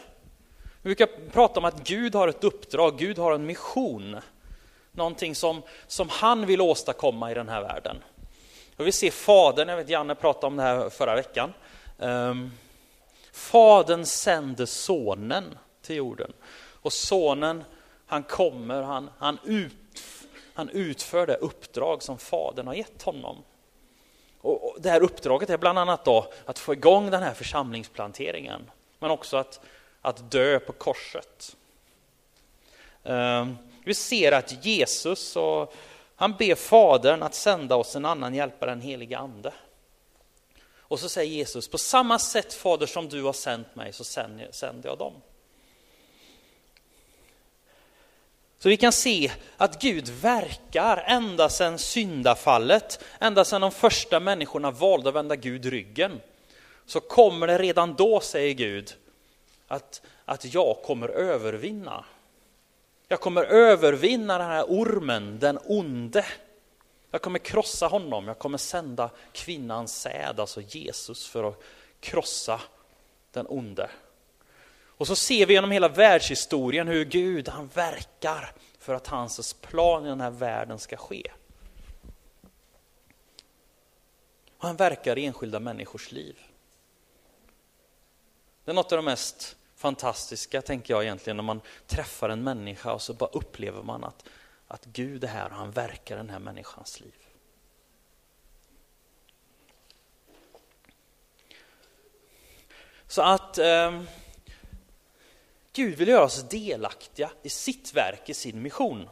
Vi 0.82 0.94
brukar 0.94 1.08
prata 1.32 1.61
om 1.61 1.64
att 1.64 1.88
Gud 1.88 2.14
har 2.14 2.28
ett 2.28 2.44
uppdrag, 2.44 2.99
Gud 2.99 3.18
har 3.18 3.32
en 3.32 3.46
mission. 3.46 4.20
Någonting 4.92 5.34
som, 5.34 5.62
som 5.87 6.08
han 6.08 6.46
vill 6.46 6.61
åstadkomma 6.61 7.30
i 7.30 7.34
den 7.34 7.49
här 7.49 7.62
världen. 7.62 7.96
Och 8.76 8.87
vi 8.87 8.92
ser 8.92 9.11
Fadern, 9.11 9.68
jag 9.68 9.76
vet 9.76 9.88
Janne 9.88 10.14
pratade 10.14 10.46
om 10.46 10.56
det 10.56 10.62
här 10.62 10.90
förra 10.90 11.14
veckan. 11.14 11.52
Um, 11.99 12.52
fadern 13.32 14.04
sänder 14.04 14.66
sonen 14.66 15.58
till 15.82 15.96
jorden. 15.96 16.32
Och 16.82 16.92
sonen, 16.92 17.64
han 18.06 18.23
kommer, 18.23 18.82
han, 18.82 19.11
han, 19.18 19.38
ut, 19.44 20.02
han 20.54 20.68
utför 20.68 21.26
det 21.26 21.37
uppdrag 21.37 22.02
som 22.02 22.18
fadern 22.18 22.66
har 22.66 22.75
gett 22.75 23.02
honom. 23.02 23.37
Det 24.78 24.90
här 24.90 25.02
uppdraget 25.02 25.50
är 25.50 25.59
bland 25.59 25.78
annat 25.78 26.04
då 26.04 26.33
att 26.45 26.59
få 26.59 26.73
igång 26.73 27.11
den 27.11 27.23
här 27.23 27.35
församlingsplanteringen, 27.35 28.71
men 28.99 29.11
också 29.11 29.37
att, 29.37 29.61
att 30.02 30.31
dö 30.31 30.59
på 30.59 30.73
korset. 30.73 31.57
Ehm, 33.04 33.57
vi 33.85 33.95
ser 33.95 34.33
att 34.33 34.64
Jesus 34.66 35.37
och 35.37 35.75
han 36.16 36.33
ber 36.33 36.54
Fadern 36.54 37.23
att 37.23 37.35
sända 37.35 37.76
oss 37.76 37.97
en 37.97 38.04
annan 38.04 38.35
hjälpare, 38.35 38.71
den 38.71 38.81
helige 38.81 39.19
ande. 39.19 39.52
Och 40.78 41.00
så 41.00 41.09
säger 41.09 41.31
Jesus, 41.31 41.69
på 41.69 41.78
samma 41.78 42.19
sätt 42.19 42.54
Fader 42.54 42.87
som 42.87 43.09
du 43.09 43.23
har 43.23 43.33
sänt 43.33 43.75
mig 43.75 43.93
så 43.93 44.04
sänder 44.04 44.88
jag 44.88 44.99
dem. 44.99 45.12
Så 48.64 48.68
vi 48.68 48.76
kan 48.76 48.92
se 48.92 49.33
att 49.56 49.80
Gud 49.80 50.09
verkar 50.09 51.04
ända 51.06 51.49
sedan 51.49 51.78
syndafallet, 51.78 53.04
ända 53.21 53.44
sedan 53.44 53.61
de 53.61 53.71
första 53.71 54.21
människorna 54.21 54.71
valde 54.71 55.09
att 55.09 55.14
vända 55.14 55.37
Gud 55.37 55.64
ryggen. 55.64 56.21
Så 56.87 57.00
kommer 57.00 57.47
det 57.47 57.59
redan 57.59 57.94
då, 57.94 58.21
säger 58.21 58.54
Gud, 58.54 58.94
att, 59.68 60.02
att 60.25 60.54
jag 60.54 60.76
kommer 60.83 61.09
övervinna. 61.09 62.04
Jag 63.09 63.21
kommer 63.21 63.44
övervinna 63.44 64.38
den 64.38 64.47
här 64.47 64.64
ormen, 64.64 65.38
den 65.38 65.59
onde. 65.64 66.25
Jag 67.11 67.23
kommer 67.23 67.38
krossa 67.38 67.87
honom, 67.87 68.28
jag 68.28 68.38
kommer 68.38 68.59
sända 68.59 69.11
kvinnans 69.33 70.00
säd, 70.00 70.40
alltså 70.40 70.61
Jesus, 70.61 71.26
för 71.26 71.44
att 71.49 71.62
krossa 72.00 72.61
den 73.33 73.47
onde. 73.49 73.90
Och 74.96 75.06
så 75.06 75.16
ser 75.16 75.46
vi 75.46 75.54
genom 75.54 75.70
hela 75.70 75.88
världshistorien 75.88 76.88
hur 76.88 77.04
Gud 77.04 77.48
han 77.48 77.68
verkar 77.68 78.52
för 78.78 78.94
att 78.94 79.06
hans 79.06 79.54
plan 79.54 80.06
i 80.06 80.08
den 80.08 80.20
här 80.20 80.30
världen 80.30 80.78
ska 80.78 80.96
ske. 80.96 81.30
Och 84.58 84.66
han 84.66 84.76
verkar 84.76 85.18
i 85.18 85.24
enskilda 85.24 85.60
människors 85.60 86.12
liv. 86.12 86.42
Det 88.64 88.70
är 88.70 88.74
något 88.74 88.92
av 88.92 88.98
det 88.98 89.02
mest 89.02 89.56
fantastiska, 89.76 90.62
tänker 90.62 90.94
jag 90.94 91.02
egentligen, 91.02 91.36
när 91.36 91.44
man 91.44 91.60
träffar 91.86 92.28
en 92.28 92.44
människa 92.44 92.92
och 92.92 93.02
så 93.02 93.14
bara 93.14 93.30
upplever 93.30 93.82
man 93.82 94.04
att, 94.04 94.24
att 94.68 94.84
Gud 94.84 95.24
är 95.24 95.28
här 95.28 95.50
och 95.50 95.56
han 95.56 95.70
verkar 95.70 96.14
i 96.14 96.18
den 96.18 96.30
här 96.30 96.38
människans 96.38 97.00
liv. 97.00 97.14
Så 103.06 103.22
att 103.22 103.58
eh, 103.58 104.02
Gud 105.75 105.99
vill 105.99 106.09
göra 106.09 106.25
oss 106.25 106.49
delaktiga 106.49 107.31
i 107.43 107.49
sitt 107.49 107.95
verk, 107.95 108.28
i 108.28 108.35
sin 108.35 108.62
mission. 108.62 109.09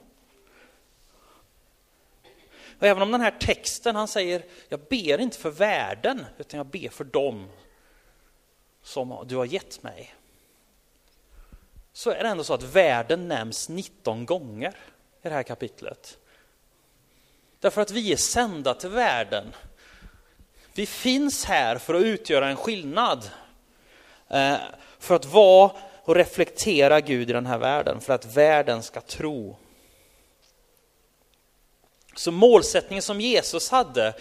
Och 2.78 2.86
även 2.86 3.02
om 3.02 3.12
den 3.12 3.20
här 3.20 3.36
texten, 3.40 3.96
han 3.96 4.08
säger, 4.08 4.44
jag 4.68 4.80
ber 4.80 5.20
inte 5.20 5.38
för 5.38 5.50
världen, 5.50 6.26
utan 6.38 6.58
jag 6.58 6.66
ber 6.66 6.88
för 6.88 7.04
dem 7.04 7.48
som 8.82 9.24
du 9.26 9.36
har 9.36 9.44
gett 9.44 9.82
mig 9.82 10.14
så 11.92 12.10
är 12.10 12.22
det 12.22 12.28
ändå 12.28 12.44
så 12.44 12.54
att 12.54 12.62
världen 12.62 13.28
nämns 13.28 13.68
19 13.68 14.26
gånger 14.26 14.76
i 15.22 15.28
det 15.28 15.34
här 15.34 15.42
kapitlet. 15.42 16.18
Därför 17.60 17.80
att 17.80 17.90
vi 17.90 18.12
är 18.12 18.16
sända 18.16 18.74
till 18.74 18.88
världen. 18.88 19.54
Vi 20.72 20.86
finns 20.86 21.44
här 21.44 21.78
för 21.78 21.94
att 21.94 22.02
utgöra 22.02 22.48
en 22.48 22.56
skillnad. 22.56 23.30
Eh, 24.28 24.56
för 24.98 25.14
att 25.14 25.24
vara 25.24 25.72
och 26.04 26.14
reflektera 26.14 27.00
Gud 27.00 27.30
i 27.30 27.32
den 27.32 27.46
här 27.46 27.58
världen, 27.58 28.00
för 28.00 28.12
att 28.12 28.36
världen 28.36 28.82
ska 28.82 29.00
tro. 29.00 29.56
Så 32.14 32.32
målsättningen 32.32 33.02
som 33.02 33.20
Jesus 33.20 33.70
hade, 33.70 34.14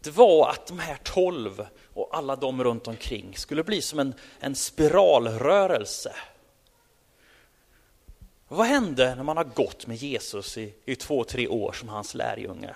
det 0.00 0.10
var 0.10 0.50
att 0.50 0.66
de 0.66 0.78
här 0.78 0.98
tolv 1.02 1.66
och 1.94 2.08
alla 2.12 2.36
de 2.36 2.64
runt 2.64 2.88
omkring 2.88 3.36
skulle 3.36 3.64
bli 3.64 3.82
som 3.82 3.98
en, 3.98 4.14
en 4.40 4.54
spiralrörelse 4.54 6.12
vad 8.54 8.66
hände 8.66 9.14
när 9.14 9.22
man 9.22 9.36
har 9.36 9.44
gått 9.44 9.86
med 9.86 9.96
Jesus 9.96 10.58
i, 10.58 10.74
i 10.84 10.96
två, 10.96 11.24
tre 11.24 11.48
år 11.48 11.72
som 11.72 11.88
hans 11.88 12.14
lärjunge? 12.14 12.74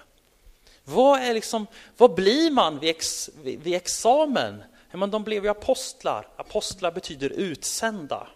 Vad, 0.84 1.20
är 1.20 1.34
liksom, 1.34 1.66
vad 1.96 2.14
blir 2.14 2.50
man 2.50 2.78
vid, 2.78 2.90
ex, 2.90 3.30
vid, 3.42 3.62
vid 3.62 3.74
examen? 3.74 4.62
Men 4.96 5.10
de 5.10 5.24
blev 5.24 5.44
ju 5.44 5.50
apostlar. 5.50 6.28
Apostlar 6.36 6.90
betyder 6.90 7.30
utsända. 7.30 8.28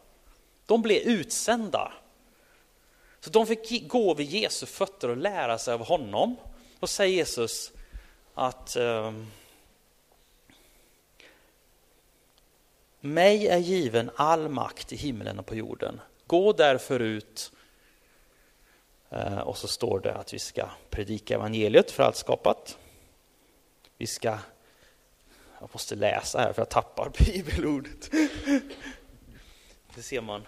De 0.67 0.83
blev 0.83 1.03
utsända. 1.03 1.93
Så 3.21 3.31
de 3.31 3.47
fick 3.47 3.89
gå 3.89 4.15
vid 4.15 4.27
Jesu 4.27 4.67
fötter 4.67 5.09
och 5.09 5.17
lära 5.17 5.59
sig 5.59 5.75
av 5.75 5.87
honom. 5.87 6.37
Och 6.81 6.91
säger 6.91 7.15
Jesus 7.15 7.73
att 8.35 8.77
eh, 8.77 9.13
mig 13.01 13.49
är 13.49 13.59
given 13.59 14.11
all 14.17 14.49
makt 14.49 14.93
i 14.93 14.97
himlen 14.97 15.39
och 15.39 15.47
på 15.47 15.55
jorden. 15.55 16.01
Gå 16.27 16.53
därför 16.53 17.01
ut 17.01 17.53
eh, 19.11 19.39
och 19.39 19.59
så 19.59 19.69
står 19.69 20.01
det 20.01 20.15
att 20.15 20.35
vi 20.35 20.39
ska 20.39 20.69
predika 20.91 21.35
evangeliet 21.35 21.91
för 21.91 22.03
allt 22.03 22.17
skapat. 22.17 22.79
Vi 23.97 24.07
ska, 24.07 24.39
jag 25.61 25.69
måste 25.73 25.95
läsa 25.95 26.39
här 26.39 26.53
för 26.53 26.63
jag 26.63 26.69
tappar 26.69 27.13
bibelordet. 27.25 28.11
Det 29.95 30.03
ser 30.03 30.21
man. 30.21 30.43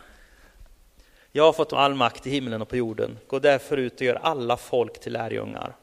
Jag 1.33 1.45
har 1.45 1.53
fått 1.53 1.73
all 1.73 1.95
makt 1.95 2.27
i 2.27 2.31
himlen 2.31 2.63
och 2.63 2.69
på 2.69 2.77
jorden. 2.77 3.19
Gå 3.27 3.39
därför 3.39 3.77
ut 3.77 3.95
och 3.95 4.03
gör 4.03 4.15
alla 4.15 4.57
folk 4.57 5.01
till 5.01 5.13
lärjungar. 5.13 5.77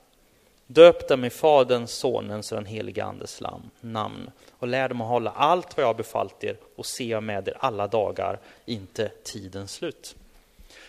Döp 0.67 1.07
dem 1.07 1.25
i 1.25 1.29
Faderns, 1.29 1.91
Sonens 1.91 2.51
och 2.51 2.55
den 2.55 2.65
helige 2.65 3.03
Andes 3.03 3.41
namn 3.81 4.31
och 4.59 4.67
lär 4.67 4.89
dem 4.89 5.01
att 5.01 5.07
hålla 5.07 5.31
allt 5.31 5.77
vad 5.77 5.83
jag 5.83 5.89
har 5.89 5.93
befallt 5.93 6.43
er 6.43 6.57
och 6.75 6.86
se 6.86 7.07
jag 7.07 7.24
med 7.24 7.48
er 7.48 7.57
alla 7.59 7.88
dagar, 7.88 8.39
inte 8.65 9.12
tidens 9.24 9.71
slut. 9.71 10.15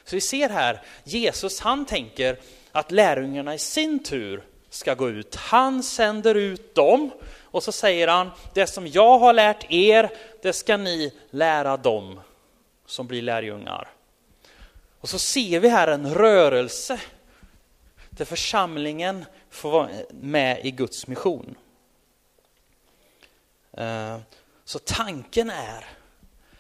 Så 0.05 0.17
vi 0.17 0.21
ser 0.21 0.49
här, 0.49 0.83
Jesus 1.05 1.61
han 1.61 1.87
tänker 1.87 2.39
att 2.73 2.91
lärjungarna 2.91 3.55
i 3.55 3.59
sin 3.59 4.03
tur 4.03 4.43
ska 4.71 4.95
gå 4.95 5.11
ut. 5.11 5.35
Han 5.35 5.83
sänder 5.83 6.35
ut 6.35 6.75
dem 6.75 7.11
och 7.43 7.63
så 7.63 7.73
säger 7.73 8.09
han, 8.09 8.31
det 8.55 8.67
som 8.67 8.87
jag 8.87 9.19
har 9.19 9.33
lärt 9.33 9.73
er, 9.73 10.11
det 10.43 10.53
ska 10.53 10.77
ni 10.77 11.13
lära 11.31 11.77
dem 11.77 12.21
som 12.87 13.07
blir 13.07 13.23
lärjungar. 13.23 13.89
Och 15.01 15.09
så 15.09 15.19
ser 15.19 15.61
vi 15.61 15.69
här 15.69 15.89
en 15.89 16.15
rörelse 16.15 17.01
där 18.11 18.25
församlingen 18.25 19.25
får 19.51 19.71
vara 19.71 19.91
med 20.11 20.67
i 20.67 20.71
Guds 20.71 21.07
mission. 21.07 21.55
Eh, 23.73 24.19
så 24.65 24.79
tanken 24.79 25.51
är 25.51 25.87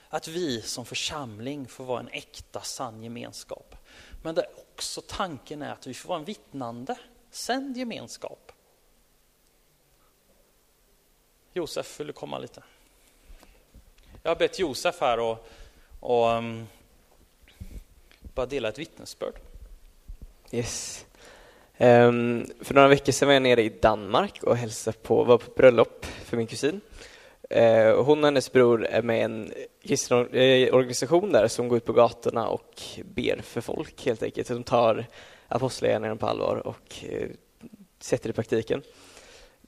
att 0.08 0.28
vi 0.28 0.62
som 0.62 0.84
församling 0.84 1.68
får 1.68 1.84
vara 1.84 2.00
en 2.00 2.08
äkta, 2.08 2.60
sann 2.60 3.02
gemenskap. 3.02 3.76
Men 4.22 4.34
det 4.34 4.46
också 4.74 5.00
tanken 5.00 5.62
är 5.62 5.72
att 5.72 5.86
vi 5.86 5.94
får 5.94 6.08
vara 6.08 6.18
en 6.18 6.24
vittnande, 6.24 6.96
sänd 7.30 7.76
gemenskap. 7.76 8.52
Josef, 11.52 12.00
vill 12.00 12.06
du 12.06 12.12
komma 12.12 12.38
lite? 12.38 12.62
Jag 14.22 14.30
har 14.30 14.36
bett 14.36 14.58
Josef 14.58 15.00
här 15.00 15.20
och, 15.20 15.48
och 16.00 16.28
um, 16.28 16.66
bara 18.34 18.46
dela 18.46 18.68
ett 18.68 18.78
vittnesbörd. 18.78 19.34
Yes. 20.52 21.06
Um, 21.78 22.46
för 22.60 22.74
några 22.74 22.88
veckor 22.88 23.12
sedan 23.12 23.26
var 23.26 23.32
jag 23.32 23.42
nere 23.42 23.62
i 23.62 23.68
Danmark 23.68 24.42
och 24.42 24.56
hälsade 24.56 24.96
på, 24.98 25.24
var 25.24 25.38
på 25.38 25.50
bröllop 25.56 26.06
för 26.24 26.36
min 26.36 26.46
kusin. 26.46 26.80
Uh, 27.56 28.02
hon 28.02 28.18
och 28.18 28.24
hennes 28.24 28.52
bror 28.52 28.86
är 28.86 29.02
med 29.02 29.18
i 29.18 29.22
en 29.22 29.52
kristen 29.82 30.28
eh, 30.32 30.74
organisation 30.74 31.32
där 31.32 31.48
som 31.48 31.68
går 31.68 31.76
ut 31.76 31.84
på 31.84 31.92
gatorna 31.92 32.48
och 32.48 32.82
ber 33.04 33.42
för 33.42 33.60
folk 33.60 34.04
helt 34.06 34.22
enkelt. 34.22 34.48
De 34.48 34.62
tar 34.62 35.06
apostlagärningarna 35.50 36.16
på 36.16 36.26
allvar 36.26 36.66
och 36.66 37.04
eh, 37.08 37.28
sätter 38.00 38.28
det 38.28 38.30
i 38.30 38.32
praktiken. 38.32 38.82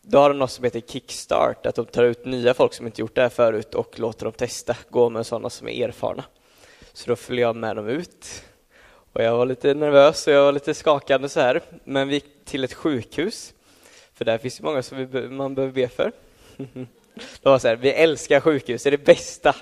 Då 0.03 0.19
har 0.19 0.29
de 0.29 0.39
något 0.39 0.51
som 0.51 0.65
heter 0.65 0.81
Kickstart, 0.81 1.67
att 1.67 1.75
de 1.75 1.87
tar 1.87 2.05
ut 2.05 2.25
nya 2.25 2.55
folk 2.55 2.75
som 2.75 2.87
inte 2.87 3.01
gjort 3.01 3.15
det 3.15 3.23
här 3.23 3.29
förut 3.29 3.75
och 3.75 3.99
låter 3.99 4.25
dem 4.25 4.33
testa, 4.33 4.77
gå 4.91 5.11
med 5.11 5.27
sådana 5.27 5.51
som 5.51 5.69
är 5.69 5.89
erfarna. 5.89 6.25
Så 6.93 7.11
då 7.11 7.17
följer 7.17 7.47
jag 7.47 7.57
med 7.57 7.77
dem 7.77 7.89
ut. 7.89 8.45
Och 9.13 9.23
jag 9.23 9.37
var 9.37 9.47
lite 9.47 9.75
nervös 9.75 10.27
och 10.27 10.33
jag 10.33 10.45
var 10.45 10.53
lite 10.53 10.75
skakande 10.75 11.29
så 11.29 11.41
här. 11.41 11.61
Men 11.85 12.09
vi 12.09 12.15
gick 12.15 12.45
till 12.45 12.65
ett 12.65 12.75
sjukhus, 12.75 13.55
för 14.15 14.25
där 14.25 14.39
finns 14.39 14.57
det 14.57 14.65
många 14.65 14.83
som 14.83 15.37
man 15.37 15.55
behöver 15.55 15.75
be 15.75 15.89
för. 15.89 16.13
De 17.43 17.51
var 17.51 17.59
så 17.59 17.69
här, 17.69 17.77
vi 17.77 17.91
älskar 17.91 18.41
sjukhus, 18.41 18.83
det 18.83 18.89
är 18.89 18.91
det 18.91 19.05
bästa. 19.05 19.57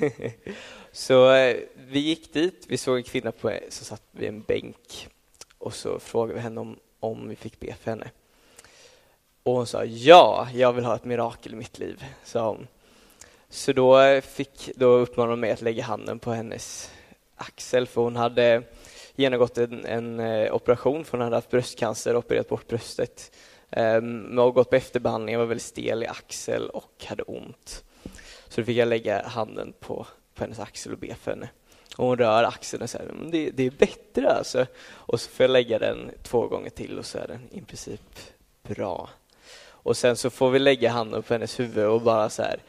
Så 0.92 1.32
eh, 1.32 1.56
vi 1.74 1.98
gick 1.98 2.32
dit, 2.32 2.64
vi 2.68 2.76
såg 2.76 2.96
en 2.96 3.02
kvinna 3.02 3.32
på, 3.32 3.58
som 3.68 3.84
satt 3.84 4.02
vid 4.12 4.28
en 4.28 4.42
bänk 4.42 5.08
och 5.60 5.74
så 5.74 5.98
frågade 5.98 6.34
vi 6.34 6.40
henne 6.40 6.60
om, 6.60 6.78
om 7.00 7.28
vi 7.28 7.36
fick 7.36 7.60
be 7.60 7.74
för 7.74 7.90
henne. 7.90 8.10
Och 9.42 9.52
hon 9.52 9.66
sa 9.66 9.84
ja, 9.84 10.48
jag 10.54 10.72
vill 10.72 10.84
ha 10.84 10.94
ett 10.94 11.04
mirakel 11.04 11.52
i 11.52 11.56
mitt 11.56 11.78
liv, 11.78 12.04
sa 12.24 12.48
hon. 12.48 12.66
Så 13.48 13.72
då, 13.72 14.20
fick, 14.20 14.70
då 14.76 14.86
uppmanade 14.86 15.32
hon 15.32 15.40
mig 15.40 15.50
att 15.50 15.62
lägga 15.62 15.84
handen 15.84 16.18
på 16.18 16.32
hennes 16.32 16.90
axel, 17.36 17.86
för 17.86 18.02
hon 18.02 18.16
hade 18.16 18.62
genomgått 19.14 19.58
en, 19.58 19.84
en 19.84 20.20
eh, 20.20 20.54
operation, 20.54 21.04
för 21.04 21.18
hon 21.18 21.24
hade 21.24 21.36
haft 21.36 21.50
bröstcancer 21.50 22.14
och 22.14 22.24
opererat 22.24 22.48
bort 22.48 22.68
bröstet. 22.68 23.36
Ehm, 23.70 24.26
um, 24.26 24.38
och 24.38 24.54
gått 24.54 24.70
på 24.70 24.76
efterbehandling, 24.76 25.38
var 25.38 25.46
väldigt 25.46 25.66
stel 25.66 26.02
i 26.02 26.06
axel 26.06 26.70
och 26.70 27.04
hade 27.04 27.22
ont. 27.22 27.84
Så 28.48 28.60
då 28.60 28.64
fick 28.64 28.76
jag 28.76 28.88
lägga 28.88 29.28
handen 29.28 29.72
på, 29.80 30.06
på 30.34 30.44
hennes 30.44 30.60
axel 30.60 30.92
och 30.92 30.98
be 30.98 31.14
för 31.14 31.30
henne. 31.30 31.48
Och 31.96 32.06
hon 32.06 32.18
rör 32.18 32.44
axeln 32.44 32.82
och 32.82 32.90
säger 32.90 33.14
det, 33.30 33.50
det 33.50 33.66
är 33.66 33.70
bättre 33.70 34.32
alltså. 34.32 34.66
Och 34.90 35.20
så 35.20 35.30
får 35.30 35.44
jag 35.44 35.50
lägga 35.50 35.78
den 35.78 36.10
två 36.22 36.46
gånger 36.46 36.70
till 36.70 36.98
och 36.98 37.06
så 37.06 37.18
är 37.18 37.28
den 37.28 37.48
i 37.52 37.60
princip 37.60 38.18
bra. 38.62 39.10
Och 39.82 39.96
sen 39.96 40.16
så 40.16 40.30
får 40.30 40.50
vi 40.50 40.58
lägga 40.58 40.90
handen 40.90 41.22
på 41.22 41.34
hennes 41.34 41.60
huvud 41.60 41.86
och 41.86 42.02
bara 42.02 42.30
så 42.30 42.42
här, 42.42 42.60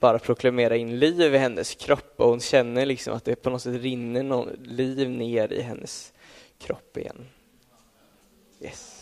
bara 0.00 0.18
proklamera 0.18 0.76
in 0.76 0.98
liv 0.98 1.34
i 1.34 1.38
hennes 1.38 1.74
kropp 1.74 2.14
och 2.16 2.28
hon 2.28 2.40
känner 2.40 2.86
liksom 2.86 3.14
att 3.14 3.24
det 3.24 3.36
på 3.36 3.50
något 3.50 3.62
sätt 3.62 3.82
rinner 3.82 4.22
någon 4.22 4.48
liv 4.64 5.10
ner 5.10 5.52
i 5.52 5.62
hennes 5.62 6.12
kropp 6.58 6.96
igen. 6.96 7.26
Yes. 8.60 8.95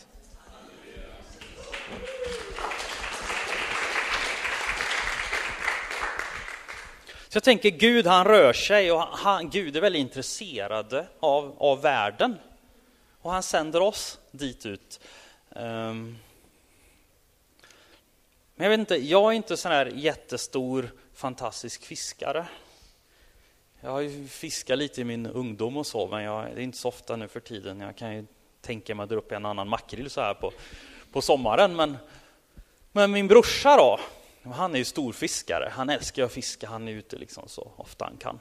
Så 7.34 7.36
jag 7.36 7.44
tänker 7.44 7.70
Gud 7.70 8.06
han 8.06 8.24
rör 8.24 8.52
sig 8.52 8.92
och 8.92 9.00
han, 9.00 9.50
Gud 9.50 9.76
är 9.76 9.80
väldigt 9.80 10.00
intresserad 10.00 11.06
av, 11.20 11.56
av 11.58 11.82
världen. 11.82 12.38
Och 13.20 13.30
han 13.30 13.42
sänder 13.42 13.80
oss 13.80 14.18
dit 14.30 14.66
ut. 14.66 15.00
Um, 15.48 16.18
men 18.54 18.64
jag 18.64 18.68
vet 18.68 18.78
inte, 18.78 18.96
jag 18.96 19.32
är 19.32 19.36
inte 19.36 19.56
sån 19.56 19.72
här 19.72 19.86
jättestor 19.86 20.90
fantastisk 21.14 21.84
fiskare. 21.84 22.46
Jag 23.80 23.90
har 23.90 24.00
ju 24.00 24.28
fiskat 24.28 24.78
lite 24.78 25.00
i 25.00 25.04
min 25.04 25.26
ungdom 25.26 25.76
och 25.76 25.86
så, 25.86 26.08
men 26.08 26.22
jag, 26.22 26.44
det 26.44 26.60
är 26.60 26.64
inte 26.64 26.78
så 26.78 26.88
ofta 26.88 27.16
nu 27.16 27.28
för 27.28 27.40
tiden. 27.40 27.80
Jag 27.80 27.96
kan 27.96 28.16
ju 28.16 28.26
tänka 28.60 28.94
mig 28.94 29.04
att 29.04 29.10
dra 29.10 29.16
upp 29.16 29.32
en 29.32 29.46
annan 29.46 29.68
makrill 29.68 30.10
så 30.10 30.20
här 30.20 30.34
på, 30.34 30.52
på 31.12 31.22
sommaren. 31.22 31.76
Men, 31.76 31.96
men 32.92 33.10
min 33.10 33.28
brorsa 33.28 33.76
då, 33.76 34.00
han 34.52 34.74
är 34.74 34.78
ju 34.78 34.84
storfiskare. 34.84 35.72
Han 35.72 35.90
älskar 35.90 36.24
att 36.24 36.32
fiska, 36.32 36.68
han 36.68 36.88
är 36.88 36.92
ute 36.92 37.16
liksom 37.16 37.48
så 37.48 37.72
ofta 37.76 38.04
han 38.04 38.16
kan. 38.16 38.38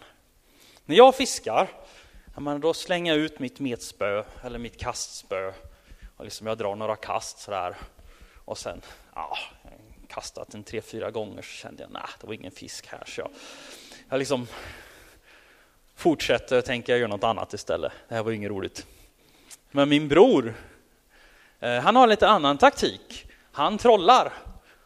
När 0.86 0.96
jag 0.96 1.16
fiskar, 1.16 1.70
då 2.62 2.74
slänger 2.74 3.14
jag 3.14 3.22
ut 3.22 3.40
mitt 3.40 3.60
metspö 3.60 4.24
eller 4.44 4.60
mitt 4.60 4.78
kastspö. 4.78 5.54
Och 6.18 6.26
liksom 6.26 6.48
jag 6.48 6.58
drar 6.58 6.76
några 6.76 6.96
kast 6.96 7.40
sådär. 7.40 7.78
Och 8.46 8.58
sen, 8.58 8.82
ja, 9.16 9.38
kastat 10.08 10.54
en 10.54 10.64
tre, 10.64 10.82
fyra 10.82 11.12
gånger 11.12 11.42
så 11.42 11.52
kände 11.52 11.84
jag, 11.84 11.92
nej, 11.92 12.02
det 12.22 12.28
var 12.28 12.34
ingen 12.34 12.52
fisk 12.52 12.88
här. 12.88 13.04
Så 13.06 13.22
jag, 13.22 13.30
jag 14.10 14.20
liksom 14.20 14.48
fortsätter 15.96 16.58
och 16.58 16.66
tänker 16.66 16.94
jag 16.94 17.00
gör 17.00 17.08
något 17.08 17.24
annat 17.24 17.54
istället. 17.54 17.92
Det 18.08 18.16
här 18.16 18.24
var 18.24 18.32
inget 18.32 18.52
roligt. 18.52 18.88
Men 19.72 19.90
min 19.90 20.08
bror, 20.08 20.54
eh, 21.60 21.80
han 21.80 21.96
har 21.96 22.08
lite 22.08 22.28
annan 22.28 22.58
taktik. 22.58 23.26
Han 23.52 23.78
trollar. 23.78 24.34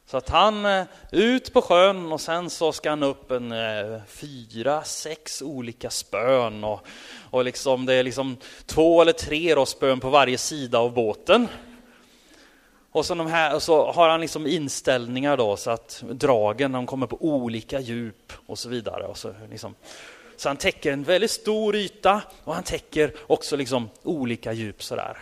Så 0.09 0.17
att 0.17 0.29
han 0.29 0.65
eh, 0.65 0.85
ut 1.11 1.53
på 1.53 1.61
sjön 1.61 2.11
och 2.11 2.21
sen 2.21 2.49
så 2.49 2.71
ska 2.71 2.89
han 2.89 3.03
upp 3.03 3.31
en 3.31 3.51
eh, 3.51 4.01
fyra, 4.07 4.83
sex 4.83 5.41
olika 5.41 5.89
spön 5.89 6.63
och, 6.63 6.87
och 7.29 7.45
liksom, 7.45 7.85
det 7.85 7.93
är 7.93 8.03
liksom 8.03 8.37
två 8.65 9.01
eller 9.01 9.11
tre 9.11 9.55
då 9.55 9.65
spön 9.65 9.99
på 9.99 10.09
varje 10.09 10.37
sida 10.37 10.79
av 10.79 10.93
båten. 10.93 11.47
Och 12.91 13.05
så, 13.05 13.15
de 13.15 13.27
här, 13.27 13.59
så 13.59 13.91
har 13.91 14.09
han 14.09 14.21
liksom 14.21 14.47
inställningar 14.47 15.37
då 15.37 15.57
så 15.57 15.71
att 15.71 16.03
dragen 16.09 16.71
de 16.71 16.85
kommer 16.85 17.07
på 17.07 17.17
olika 17.21 17.79
djup 17.79 18.33
och 18.45 18.59
så 18.59 18.69
vidare. 18.69 19.03
Och 19.03 19.17
så, 19.17 19.33
liksom. 19.51 19.75
så 20.37 20.49
han 20.49 20.57
täcker 20.57 20.93
en 20.93 21.03
väldigt 21.03 21.31
stor 21.31 21.75
yta 21.75 22.21
och 22.43 22.55
han 22.55 22.63
täcker 22.63 23.13
också 23.27 23.55
liksom 23.55 23.89
olika 24.03 24.53
djup 24.53 24.83
sådär. 24.83 25.17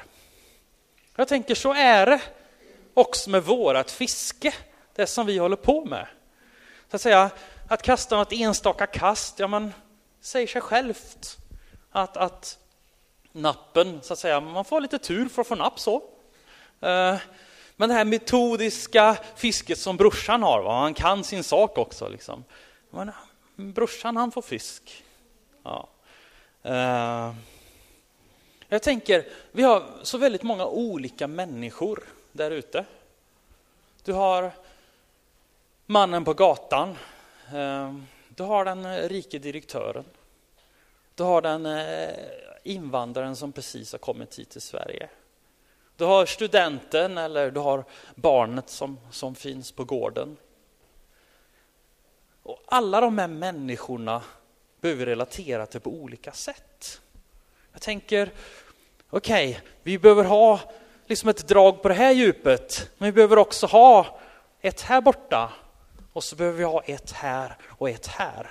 Jag 1.16 1.28
tänker 1.28 1.56
så 1.56 1.74
är 1.74 2.06
det 2.06 2.22
också 2.94 3.30
med 3.30 3.44
vårat 3.44 3.92
fiske, 3.92 4.54
det 4.96 5.08
som 5.08 5.26
vi 5.26 5.38
håller 5.38 5.56
på 5.56 5.86
med. 5.86 6.08
Så 6.90 6.96
att 6.96 7.02
säga, 7.02 7.30
att 7.68 7.82
kasta 7.82 8.18
något 8.18 8.34
enstaka 8.34 8.88
kast, 8.88 9.40
ja 9.40 9.48
man 9.48 9.74
säger 10.22 10.48
sig 10.48 10.62
självt 10.62 11.38
att, 11.92 12.18
att 12.18 12.58
nappen, 13.32 14.00
så 14.02 14.14
att 14.14 14.20
säga, 14.20 14.40
man 14.40 14.66
får 14.66 14.82
lite 14.82 15.00
tur 15.00 15.30
för 15.30 15.42
att 15.42 15.48
få 15.48 15.56
napp 15.56 15.80
så. 15.80 15.96
Eh, 16.82 17.18
men 17.76 17.90
det 17.90 17.96
här 17.96 18.06
metodiska 18.06 19.18
fisket 19.36 19.80
som 19.80 19.98
brorsan 19.98 20.44
har, 20.44 20.62
va? 20.62 20.80
han 20.80 20.94
kan 20.94 21.24
sin 21.24 21.44
sak 21.44 21.78
också. 21.78 22.10
Liksom. 22.10 22.44
Men, 22.90 23.10
ah, 23.10 23.14
brorsan 23.56 24.18
han 24.18 24.32
får 24.32 24.42
fisk. 24.42 25.04
Ja. 25.64 25.88
Eh, 26.64 27.34
jag 28.68 28.82
tänker, 28.82 29.26
vi 29.52 29.64
har 29.64 29.84
så 30.04 30.18
väldigt 30.18 30.44
många 30.44 30.66
olika 30.66 31.28
människor 31.28 32.04
där 32.32 32.52
ute. 32.52 32.86
Du 34.04 34.14
har 34.14 34.52
mannen 35.86 36.26
på 36.26 36.34
gatan. 36.34 36.98
Ehm, 37.54 38.08
du 38.30 38.44
har 38.44 38.66
den 38.66 38.86
eh, 38.86 39.10
rike 39.10 39.40
direktören. 39.40 40.06
Du 41.16 41.24
har 41.24 41.42
den 41.42 41.66
eh, 41.66 42.16
invandraren 42.64 43.36
som 43.36 43.52
precis 43.52 43.92
har 43.92 44.00
kommit 44.00 44.40
hit 44.40 44.50
till 44.50 44.62
Sverige. 44.62 45.10
Du 45.98 46.06
har 46.06 46.26
studenten 46.26 47.18
eller 47.18 47.52
du 47.52 47.60
har 47.60 47.84
barnet 48.16 48.70
som, 48.70 49.00
som 49.12 49.36
finns 49.36 49.72
på 49.72 49.84
gården. 49.84 50.38
Och 52.44 52.62
alla 52.66 53.02
de 53.02 53.18
här 53.18 53.28
människorna 53.28 54.22
behöver 54.82 55.06
relatera 55.06 55.66
till 55.66 55.80
på 55.80 55.90
olika 55.90 56.32
sätt. 56.32 57.02
Jag 57.72 57.82
tänker, 57.82 58.32
okej, 59.10 59.50
okay, 59.50 59.62
vi 59.84 60.00
behöver 60.00 60.24
ha 60.24 60.60
liksom 61.06 61.30
ett 61.30 61.48
drag 61.48 61.82
på 61.82 61.88
det 61.88 61.94
här 61.94 62.12
djupet, 62.12 62.90
men 62.98 63.06
vi 63.06 63.12
behöver 63.12 63.38
också 63.38 63.66
ha 63.66 64.20
ett 64.62 64.82
här 64.82 65.02
borta 65.02 65.52
och 66.16 66.24
så 66.24 66.36
behöver 66.36 66.58
vi 66.58 66.64
ha 66.64 66.82
ett 66.82 67.12
här 67.12 67.58
och 67.64 67.90
ett 67.90 68.08
här. 68.08 68.50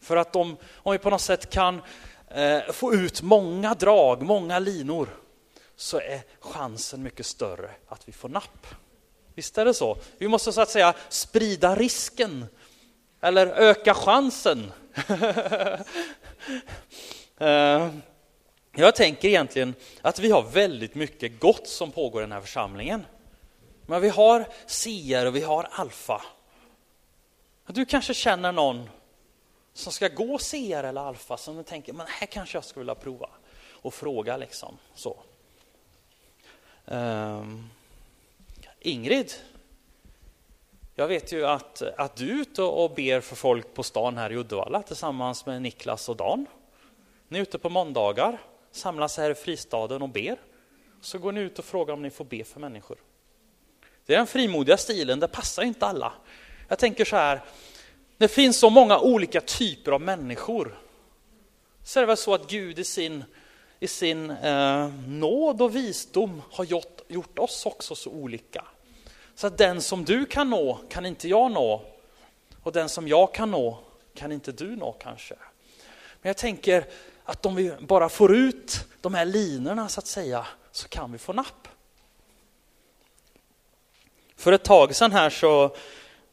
För 0.00 0.16
att 0.16 0.36
om, 0.36 0.56
om 0.74 0.92
vi 0.92 0.98
på 0.98 1.10
något 1.10 1.20
sätt 1.20 1.50
kan 1.50 1.82
eh, 2.28 2.60
få 2.72 2.94
ut 2.94 3.22
många 3.22 3.74
drag, 3.74 4.22
många 4.22 4.58
linor, 4.58 5.08
så 5.76 5.98
är 5.98 6.22
chansen 6.40 7.02
mycket 7.02 7.26
större 7.26 7.70
att 7.88 8.08
vi 8.08 8.12
får 8.12 8.28
napp. 8.28 8.66
Visst 9.34 9.58
är 9.58 9.64
det 9.64 9.74
så? 9.74 9.96
Vi 10.18 10.28
måste 10.28 10.52
så 10.52 10.60
att 10.60 10.70
säga 10.70 10.94
sprida 11.08 11.76
risken 11.76 12.46
eller 13.20 13.46
öka 13.46 13.94
chansen. 13.94 14.72
Eh, 17.38 17.88
jag 18.76 18.94
tänker 18.94 19.28
egentligen 19.28 19.74
att 20.02 20.18
vi 20.18 20.30
har 20.30 20.42
väldigt 20.42 20.94
mycket 20.94 21.40
gott 21.40 21.68
som 21.68 21.90
pågår 21.90 22.22
i 22.22 22.24
den 22.24 22.32
här 22.32 22.40
församlingen. 22.40 23.06
Men 23.86 24.00
vi 24.00 24.08
har 24.08 24.44
CR 24.66 25.26
och 25.26 25.36
vi 25.36 25.40
har 25.40 25.68
alfa. 25.70 26.22
Du 27.66 27.84
kanske 27.84 28.14
känner 28.14 28.52
någon 28.52 28.90
som 29.72 29.92
ska 29.92 30.08
gå 30.08 30.38
CR 30.38 30.84
eller 30.84 31.00
alfa 31.00 31.36
som 31.36 31.56
du 31.56 31.62
tänker, 31.62 31.92
men 31.92 32.06
här 32.06 32.26
kanske 32.26 32.56
jag 32.56 32.64
skulle 32.64 32.80
vilja 32.80 32.94
prova 32.94 33.28
och 33.70 33.94
fråga 33.94 34.36
liksom 34.36 34.78
så. 34.94 35.16
Um, 36.84 37.70
Ingrid, 38.80 39.32
Jag 40.94 41.08
vet 41.08 41.32
ju 41.32 41.46
att, 41.46 41.82
att 41.82 42.16
du 42.16 42.30
är 42.30 42.40
ute 42.40 42.62
och 42.62 42.90
ber 42.90 43.20
för 43.20 43.36
folk 43.36 43.74
på 43.74 43.82
stan 43.82 44.16
här 44.16 44.32
i 44.32 44.36
Uddevalla 44.36 44.82
tillsammans 44.82 45.46
med 45.46 45.62
Niklas 45.62 46.08
och 46.08 46.16
Dan. 46.16 46.46
Ni 47.28 47.38
är 47.38 47.42
ute 47.42 47.58
på 47.58 47.70
måndagar, 47.70 48.38
samlas 48.70 49.16
här 49.16 49.30
i 49.30 49.34
fristaden 49.34 50.02
och 50.02 50.08
ber. 50.08 50.36
Så 51.00 51.18
går 51.18 51.32
ni 51.32 51.40
ut 51.40 51.58
och 51.58 51.64
frågar 51.64 51.94
om 51.94 52.02
ni 52.02 52.10
får 52.10 52.24
be 52.24 52.44
för 52.44 52.60
människor. 52.60 52.98
Det 54.06 54.14
är 54.14 54.18
den 54.18 54.26
frimodiga 54.26 54.76
stilen, 54.76 55.20
det 55.20 55.28
passar 55.28 55.62
inte 55.62 55.86
alla. 55.86 56.12
Jag 56.68 56.78
tänker 56.78 57.04
så 57.04 57.16
här, 57.16 57.40
det 58.16 58.28
finns 58.28 58.58
så 58.58 58.70
många 58.70 58.98
olika 58.98 59.40
typer 59.40 59.92
av 59.92 60.00
människor. 60.00 60.78
Så 61.84 61.98
är 61.98 62.02
det 62.02 62.06
väl 62.06 62.16
så 62.16 62.34
att 62.34 62.50
Gud 62.50 62.78
i 62.78 62.84
sin, 62.84 63.24
i 63.80 63.88
sin 63.88 64.30
eh, 64.30 64.88
nåd 65.06 65.62
och 65.62 65.76
visdom 65.76 66.42
har 66.50 66.64
gjort, 66.64 67.00
gjort 67.08 67.38
oss 67.38 67.66
också 67.66 67.94
så 67.94 68.10
olika. 68.10 68.64
Så 69.34 69.46
att 69.46 69.58
den 69.58 69.82
som 69.82 70.04
du 70.04 70.26
kan 70.26 70.50
nå 70.50 70.78
kan 70.88 71.06
inte 71.06 71.28
jag 71.28 71.52
nå. 71.52 71.82
Och 72.62 72.72
den 72.72 72.88
som 72.88 73.08
jag 73.08 73.34
kan 73.34 73.50
nå 73.50 73.78
kan 74.14 74.32
inte 74.32 74.52
du 74.52 74.76
nå 74.76 74.92
kanske. 74.92 75.34
Men 76.22 76.28
jag 76.28 76.36
tänker 76.36 76.86
att 77.24 77.46
om 77.46 77.54
vi 77.54 77.72
bara 77.80 78.08
får 78.08 78.36
ut 78.36 78.84
de 79.00 79.14
här 79.14 79.24
linorna 79.24 79.88
så 79.88 80.00
att 80.00 80.06
säga 80.06 80.46
så 80.72 80.88
kan 80.88 81.12
vi 81.12 81.18
få 81.18 81.32
napp. 81.32 81.68
För 84.36 84.52
ett 84.52 84.64
tag 84.64 84.94
sedan 84.94 85.12
här 85.12 85.30
så, 85.30 85.76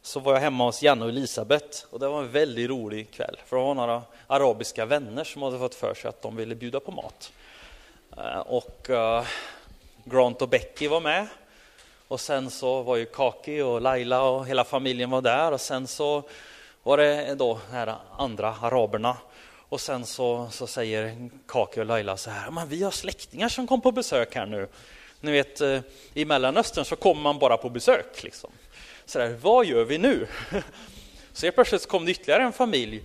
så 0.04 0.20
var 0.20 0.32
jag 0.32 0.40
hemma 0.40 0.64
hos 0.64 0.82
Janne 0.82 1.04
och 1.04 1.10
Elisabeth 1.10 1.84
och 1.90 2.00
det 2.00 2.08
var 2.08 2.22
en 2.22 2.30
väldigt 2.30 2.70
rolig 2.70 3.10
kväll. 3.10 3.36
För 3.46 3.56
det 3.56 3.62
var 3.62 3.74
några 3.74 4.02
arabiska 4.26 4.84
vänner 4.84 5.24
som 5.24 5.42
hade 5.42 5.58
fått 5.58 5.74
för 5.74 5.94
sig 5.94 6.08
att 6.08 6.22
de 6.22 6.36
ville 6.36 6.54
bjuda 6.54 6.80
på 6.80 6.90
mat. 6.90 7.32
Eh, 8.16 8.38
och 8.38 8.90
eh, 8.90 9.24
Grant 10.04 10.42
och 10.42 10.48
Becky 10.48 10.88
var 10.88 11.00
med. 11.00 11.26
Och 12.08 12.20
sen 12.20 12.50
så 12.50 12.82
var 12.82 12.96
ju 12.96 13.06
Kaki 13.06 13.60
och 13.60 13.80
Laila 13.80 14.22
och 14.22 14.46
hela 14.46 14.64
familjen 14.64 15.10
var 15.10 15.22
där 15.22 15.52
och 15.52 15.60
sen 15.60 15.86
så 15.86 16.22
var 16.82 16.96
det 16.96 17.34
då 17.34 17.60
de 17.70 17.76
här 17.76 17.94
andra 18.18 18.54
araberna. 18.60 19.16
Och 19.68 19.80
sen 19.80 20.06
så, 20.06 20.48
så 20.50 20.66
säger 20.66 21.28
Kaki 21.48 21.80
och 21.80 21.86
Laila 21.86 22.16
så 22.16 22.30
här, 22.30 22.50
men 22.50 22.68
vi 22.68 22.82
har 22.82 22.90
släktingar 22.90 23.48
som 23.48 23.66
kom 23.66 23.80
på 23.80 23.92
besök 23.92 24.34
här 24.34 24.46
nu. 24.46 24.68
Ni 25.20 25.32
vet, 25.32 25.60
eh, 25.60 25.80
i 26.14 26.24
Mellanöstern 26.24 26.84
så 26.84 26.96
kommer 26.96 27.22
man 27.22 27.38
bara 27.38 27.56
på 27.56 27.70
besök. 27.70 28.22
Liksom. 28.22 28.50
Så 29.06 29.18
där, 29.18 29.36
vad 29.40 29.66
gör 29.66 29.84
vi 29.84 29.98
nu? 29.98 30.26
Så 31.32 31.46
helt 31.46 31.54
plötsligt 31.54 31.88
kom 31.88 32.04
det 32.04 32.10
ytterligare 32.10 32.42
en 32.42 32.52
familj. 32.52 33.04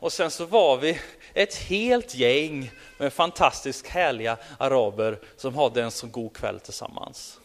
Och 0.00 0.12
sen 0.12 0.30
så 0.30 0.46
var 0.46 0.76
vi 0.76 1.00
ett 1.34 1.54
helt 1.54 2.14
gäng 2.14 2.70
med 2.98 3.12
fantastiskt 3.12 3.86
härliga 3.86 4.36
araber 4.58 5.18
som 5.36 5.54
hade 5.54 5.82
en 5.82 5.90
så 5.90 6.06
god 6.06 6.36
kväll 6.36 6.60
tillsammans. 6.60 7.40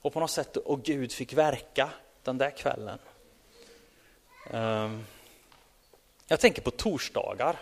Och 0.00 0.12
på 0.12 0.20
något 0.20 0.30
sätt, 0.30 0.56
och 0.56 0.82
Gud 0.82 1.12
fick 1.12 1.32
verka 1.32 1.90
den 2.22 2.38
där 2.38 2.50
kvällen. 2.50 2.98
Ehm, 4.50 5.04
jag 6.26 6.40
tänker 6.40 6.62
på 6.62 6.70
torsdagar. 6.70 7.56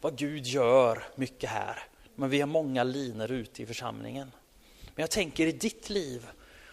Vad 0.00 0.16
Gud 0.16 0.46
gör 0.46 1.04
mycket 1.14 1.50
här 1.50 1.88
men 2.18 2.30
vi 2.30 2.40
har 2.40 2.46
många 2.46 2.84
linor 2.84 3.30
ute 3.30 3.62
i 3.62 3.66
församlingen. 3.66 4.32
Men 4.94 5.02
jag 5.02 5.10
tänker 5.10 5.46
i 5.46 5.52
ditt 5.52 5.90
liv, 5.90 6.26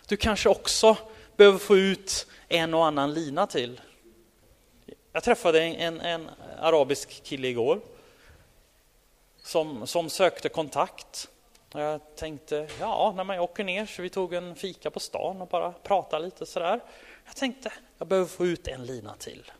du 0.07 0.17
kanske 0.17 0.49
också 0.49 0.97
behöver 1.35 1.59
få 1.59 1.77
ut 1.77 2.27
en 2.47 2.73
och 2.73 2.85
annan 2.85 3.13
lina 3.13 3.47
till. 3.47 3.81
Jag 5.11 5.23
träffade 5.23 5.61
en, 5.61 6.01
en 6.01 6.29
arabisk 6.59 7.23
kille 7.23 7.47
igår 7.47 7.81
som, 9.37 9.87
som 9.87 10.09
sökte 10.09 10.49
kontakt. 10.49 11.29
Jag 11.71 12.15
tänkte, 12.15 12.69
ja, 12.79 13.13
när 13.15 13.23
man 13.23 13.39
åker 13.39 13.63
ner 13.63 13.85
så 13.85 14.01
vi 14.01 14.09
tog 14.09 14.33
en 14.33 14.55
fika 14.55 14.91
på 14.91 14.99
stan 14.99 15.41
och 15.41 15.47
bara 15.47 15.71
pratade 15.71 16.25
lite 16.25 16.45
sådär. 16.45 16.79
Jag 17.25 17.35
tänkte, 17.35 17.73
jag 17.97 18.07
behöver 18.07 18.27
få 18.27 18.45
ut 18.45 18.67
en 18.67 18.85
lina 18.85 19.15
till. 19.15 19.51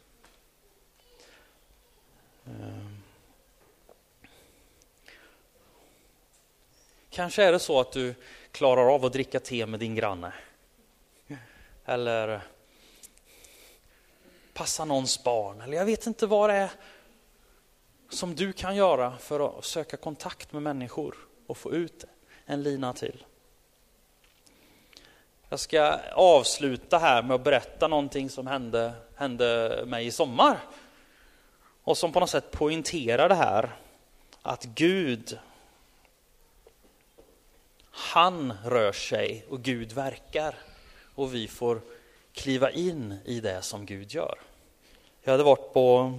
Ehm. 2.46 3.04
Kanske 7.10 7.44
är 7.44 7.52
det 7.52 7.60
så 7.60 7.80
att 7.80 7.92
du 7.92 8.16
klarar 8.56 8.94
av 8.96 9.06
att 9.06 9.14
dricka 9.14 9.40
te 9.40 9.66
med 9.66 9.80
din 9.80 9.96
granne. 9.96 10.34
Eller 11.86 12.42
passa 14.54 14.86
någons 14.86 15.24
barn. 15.24 15.62
Eller 15.62 15.78
jag 15.78 15.86
vet 15.86 16.08
inte 16.08 16.28
vad 16.28 16.50
det 16.50 16.56
är 16.56 16.72
som 18.10 18.36
du 18.36 18.54
kan 18.54 18.76
göra 18.76 19.18
för 19.18 19.60
att 19.60 19.66
söka 19.66 19.98
kontakt 19.98 20.54
med 20.54 20.62
människor 20.62 21.16
och 21.48 21.58
få 21.58 21.74
ut 21.74 22.06
en 22.46 22.64
lina 22.64 22.94
till. 22.94 23.26
Jag 25.50 25.60
ska 25.60 26.00
avsluta 26.14 26.98
här 26.98 27.24
med 27.24 27.36
att 27.36 27.44
berätta 27.44 27.88
någonting 27.88 28.30
som 28.30 28.48
hände, 28.48 28.94
hände 29.16 29.84
mig 29.86 30.06
i 30.06 30.12
sommar. 30.12 30.60
Och 31.84 31.98
som 31.98 32.12
på 32.12 32.20
något 32.20 32.30
sätt 32.30 32.52
poängterar 32.52 33.30
det 33.30 33.36
här 33.36 33.76
att 34.42 34.64
Gud 34.64 35.40
han 38.16 38.54
rör 38.66 38.92
sig 38.92 39.46
och 39.50 39.62
Gud 39.62 39.92
verkar 39.92 40.56
och 41.16 41.34
vi 41.34 41.48
får 41.48 41.82
kliva 42.34 42.72
in 42.72 43.16
i 43.26 43.40
det 43.40 43.62
som 43.62 43.86
Gud 43.86 44.12
gör. 44.12 44.40
Jag 45.24 45.32
hade 45.32 45.44
varit 45.44 45.74
på, 45.74 46.14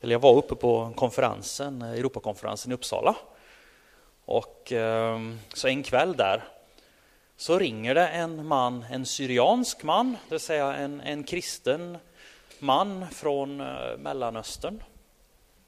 eller 0.00 0.14
jag 0.14 0.20
var 0.20 0.36
uppe 0.36 0.54
på 0.54 0.92
konferensen, 0.96 1.82
Europakonferensen 1.82 2.72
i 2.72 2.74
Uppsala. 2.74 3.16
Och 4.24 4.72
ehm, 4.72 5.38
så 5.54 5.68
en 5.68 5.82
kväll 5.82 6.16
där 6.16 6.48
så 7.36 7.58
ringer 7.58 7.94
det 7.94 8.08
en 8.08 8.46
man, 8.46 8.84
en 8.90 9.06
syriansk 9.06 9.82
man, 9.82 10.12
det 10.12 10.34
vill 10.34 10.40
säga 10.40 10.74
en, 10.74 11.00
en 11.00 11.24
kristen 11.24 11.98
man 12.58 13.06
från 13.10 13.60
eh, 13.60 13.96
Mellanöstern. 13.98 14.82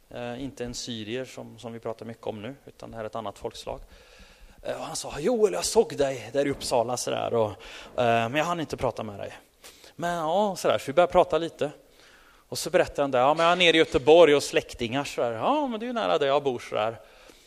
Eh, 0.09 0.42
inte 0.42 0.64
en 0.64 0.75
syrier 0.75 1.25
som, 1.25 1.59
som 1.59 1.73
vi 1.73 1.79
pratar 1.79 2.07
mycket 2.07 2.27
om 2.27 2.42
nu, 2.42 2.55
utan 2.66 2.90
det 2.90 2.96
här 2.96 3.05
är 3.05 3.09
ett 3.09 3.14
annat 3.14 3.38
folkslag. 3.38 3.81
Eh, 4.62 4.77
och 4.77 4.85
han 4.85 4.96
sa, 4.96 5.20
Joel 5.20 5.53
jag 5.53 5.64
såg 5.64 5.96
dig 5.96 6.31
där 6.33 6.46
i 6.46 6.51
Uppsala 6.51 6.96
sådär, 6.96 7.35
och, 7.35 7.51
eh, 8.03 8.29
men 8.29 8.35
jag 8.35 8.44
hann 8.44 8.61
inte 8.61 8.77
prata 8.77 9.03
med 9.03 9.18
dig. 9.18 9.33
Men 9.96 10.16
ja, 10.16 10.57
sådär, 10.57 10.79
så 10.79 10.85
vi 10.87 10.92
började 10.92 11.12
prata 11.12 11.38
lite. 11.38 11.70
Och 12.49 12.59
så 12.59 12.70
berättade 12.70 13.03
han 13.03 13.11
det, 13.11 13.18
ja 13.18 13.35
men 13.35 13.46
jag 13.46 13.53
är 13.53 13.57
nere 13.57 13.77
i 13.77 13.79
Göteborg 13.79 14.35
och 14.35 14.42
släktingar 14.42 15.05
sådär. 15.05 15.33
Ja 15.33 15.66
men 15.66 15.81
det 15.81 15.85
är 15.85 15.88
ju 15.88 15.92
nära 15.92 16.18
där 16.18 16.27
jag 16.27 16.42
bor 16.42 16.59
sådär. 16.59 17.01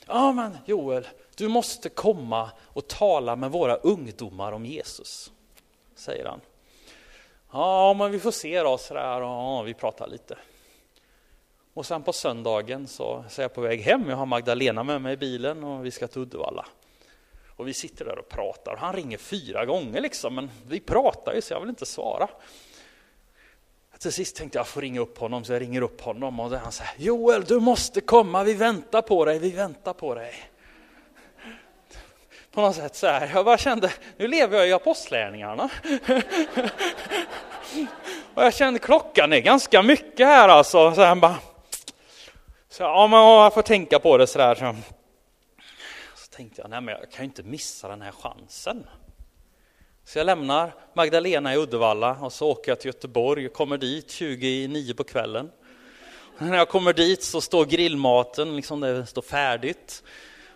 Ja 0.08 0.32
men 0.32 0.58
Joel, 0.66 1.08
du 1.36 1.48
måste 1.48 1.90
komma 1.90 2.50
och 2.64 2.88
tala 2.88 3.36
med 3.36 3.52
våra 3.52 3.76
ungdomar 3.76 4.52
om 4.52 4.66
Jesus. 4.66 5.32
Säger 5.96 6.26
han. 6.26 6.42
Ja 7.52 7.94
men 7.94 8.12
vi 8.12 8.20
får 8.20 8.32
se 8.32 8.62
då 8.62 8.78
sådär, 8.78 9.22
och 9.22 9.28
ja, 9.28 9.62
vi 9.62 9.74
pratar 9.74 10.08
lite. 10.08 10.38
Och 11.74 11.86
sen 11.86 12.04
på 12.04 12.14
söndagen 12.14 12.88
så, 12.88 13.24
så 13.30 13.42
är 13.42 13.44
jag 13.44 13.54
på 13.54 13.62
väg 13.62 13.82
hem, 13.82 14.10
jag 14.10 14.18
har 14.18 14.26
Magdalena 14.26 14.84
med 14.84 15.02
mig 15.02 15.14
i 15.14 15.18
bilen 15.18 15.64
och 15.64 15.86
vi 15.86 15.92
ska 15.92 16.08
till 16.08 16.22
Uddevalla. 16.22 16.66
Och 17.56 17.68
vi 17.68 17.74
sitter 17.74 18.06
där 18.06 18.20
och 18.20 18.30
pratar. 18.30 18.76
Han 18.76 18.94
ringer 18.94 19.18
fyra 19.18 19.66
gånger 19.66 20.02
liksom, 20.02 20.36
men 20.36 20.52
vi 20.68 20.80
pratar 20.80 21.34
ju 21.34 21.42
så 21.42 21.54
jag 21.54 21.60
vill 21.60 21.70
inte 21.70 21.86
svara. 21.86 22.30
Till 24.00 24.14
sist 24.14 24.36
tänkte 24.36 24.58
jag 24.58 24.62
jag 24.62 24.68
får 24.68 24.82
ringa 24.82 25.00
upp 25.00 25.18
honom, 25.18 25.44
så 25.44 25.54
jag 25.54 25.62
ringer 25.62 25.82
upp 25.82 26.02
honom 26.02 26.40
och 26.40 26.52
han 26.52 26.72
säger 26.72 26.92
Joel, 26.98 27.44
du 27.44 27.60
måste 27.60 28.02
komma, 28.02 28.44
vi 28.44 28.54
väntar 28.54 29.02
på 29.02 29.26
dig, 29.26 29.40
vi 29.40 29.52
väntar 29.52 29.94
på 29.94 30.16
dig. 30.16 30.34
På 32.52 32.62
något 32.62 32.76
sätt 32.76 32.96
så 32.96 33.08
här, 33.08 33.32
jag 33.34 33.46
bara 33.46 33.58
kände, 33.58 33.92
nu 34.18 34.28
lever 34.28 34.58
jag 34.58 34.68
i 34.68 34.74
apostlärningarna. 34.74 35.70
Och 38.34 38.44
jag 38.44 38.54
kände 38.54 38.80
klockan 38.80 39.34
är 39.34 39.40
ganska 39.40 39.82
mycket 39.82 40.28
här 40.28 40.50
alltså. 40.50 40.96
Så 40.96 41.04
han 41.04 41.20
bara, 41.20 41.36
så, 42.70 42.84
ja, 42.84 43.08
men 43.08 43.20
jag 43.20 43.54
får 43.54 43.62
tänka 43.62 44.00
på 44.00 44.18
det 44.18 44.28
sådär. 44.28 44.56
Så 44.56 44.76
tänkte 46.36 46.62
jag, 46.62 46.70
nej 46.70 46.82
men 46.82 46.96
jag 47.00 47.12
kan 47.12 47.20
ju 47.20 47.26
inte 47.26 47.44
missa 47.44 47.88
den 47.88 48.02
här 48.02 48.12
chansen. 48.12 48.88
Så 50.04 50.18
jag 50.18 50.26
lämnar 50.26 50.76
Magdalena 50.94 51.54
i 51.54 51.58
Uddevalla 51.58 52.18
och 52.22 52.34
så 52.34 52.50
åker 52.50 52.72
jag 52.72 52.80
till 52.80 52.88
Göteborg 52.88 53.48
och 53.48 53.54
kommer 53.54 53.78
dit 53.78 54.12
29 54.12 54.94
på 54.94 55.04
kvällen. 55.04 55.52
När 56.38 56.58
jag 56.58 56.70
kommer 56.70 56.94
dit 56.94 57.24
så 57.24 57.42
står 57.42 57.66
grillmaten, 57.66 58.56
liksom 58.56 58.80
det 58.80 59.06
står 59.06 59.22
färdigt. 59.22 60.04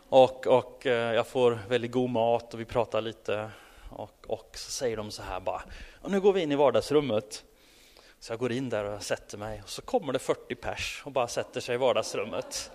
Och, 0.09 0.47
och 0.47 0.85
eh, 0.85 1.13
jag 1.13 1.27
får 1.27 1.59
väldigt 1.69 1.91
god 1.91 2.09
mat 2.09 2.53
och 2.53 2.59
vi 2.59 2.65
pratar 2.65 3.01
lite. 3.01 3.49
Och, 3.89 4.25
och 4.27 4.51
så 4.53 4.71
säger 4.71 4.97
de 4.97 5.11
så 5.11 5.21
här 5.21 5.39
bara, 5.39 5.61
och 6.01 6.11
nu 6.11 6.21
går 6.21 6.33
vi 6.33 6.41
in 6.41 6.51
i 6.51 6.55
vardagsrummet. 6.55 7.43
Så 8.19 8.31
jag 8.31 8.39
går 8.39 8.51
in 8.51 8.69
där 8.69 8.85
och 8.85 9.03
sätter 9.03 9.37
mig 9.37 9.61
och 9.63 9.69
så 9.69 9.81
kommer 9.81 10.13
det 10.13 10.19
40 10.19 10.55
pers 10.55 11.01
och 11.05 11.11
bara 11.11 11.27
sätter 11.27 11.61
sig 11.61 11.75
i 11.75 11.77
vardagsrummet. 11.77 12.71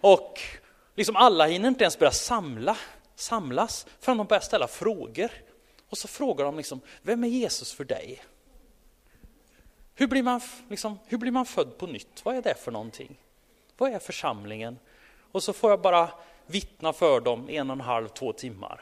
Och 0.00 0.40
Liksom 0.94 1.16
alla 1.16 1.46
hinner 1.46 1.68
inte 1.68 1.84
ens 1.84 1.98
börja 1.98 2.12
samla, 2.12 2.76
samlas 3.14 3.86
förrän 4.00 4.18
de 4.18 4.26
börjar 4.26 4.40
ställa 4.40 4.68
frågor. 4.68 5.30
Och 5.88 5.98
så 5.98 6.08
frågar 6.08 6.44
de 6.44 6.56
liksom, 6.56 6.80
vem 7.02 7.24
är 7.24 7.28
Jesus 7.28 7.72
för 7.72 7.84
dig? 7.84 8.22
Hur 9.94 10.06
blir, 10.06 10.22
man, 10.22 10.40
liksom, 10.68 10.98
hur 11.06 11.18
blir 11.18 11.32
man 11.32 11.46
född 11.46 11.78
på 11.78 11.86
nytt? 11.86 12.24
Vad 12.24 12.36
är 12.36 12.42
det 12.42 12.54
för 12.54 12.72
någonting? 12.72 13.16
Vad 13.76 13.92
är 13.92 13.98
församlingen? 13.98 14.78
Och 15.32 15.42
så 15.42 15.52
får 15.52 15.70
jag 15.70 15.80
bara 15.80 16.08
vittna 16.46 16.92
för 16.92 17.20
dem 17.20 17.48
en 17.50 17.70
och 17.70 17.74
en 17.74 17.80
halv, 17.80 18.08
två 18.08 18.32
timmar. 18.32 18.80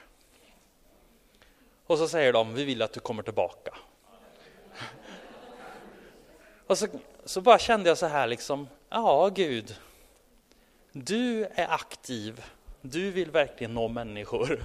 Och 1.86 1.98
så 1.98 2.08
säger 2.08 2.32
de, 2.32 2.54
vi 2.54 2.64
vill 2.64 2.82
att 2.82 2.92
du 2.92 3.00
kommer 3.00 3.22
tillbaka. 3.22 3.76
Och 6.66 6.78
så, 6.78 6.86
så 7.24 7.40
bara 7.40 7.58
kände 7.58 7.88
jag 7.88 7.98
så 7.98 8.06
här 8.06 8.26
liksom, 8.26 8.68
ja 8.88 9.28
Gud, 9.28 9.76
du 10.92 11.44
är 11.44 11.70
aktiv, 11.72 12.44
du 12.80 13.10
vill 13.10 13.30
verkligen 13.30 13.74
nå 13.74 13.88
människor. 13.88 14.64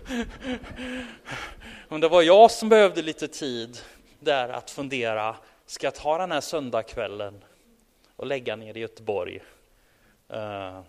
Om 1.90 2.02
det 2.02 2.08
var 2.08 2.22
jag 2.22 2.52
som 2.52 2.70
behövde 2.70 3.02
lite 3.02 3.28
tid 3.28 3.80
där 4.20 4.50
att 4.50 4.72
fundera, 4.72 5.36
ska 5.66 5.88
jag 5.88 5.96
ta 5.96 6.18
den 6.18 6.32
här 6.32 6.42
söndagskvällen 6.42 7.44
och 8.16 8.28
lägga 8.28 8.56
ner 8.56 8.78
i 8.78 8.80
Göteborg? 8.80 9.36
Uh, 10.34 10.82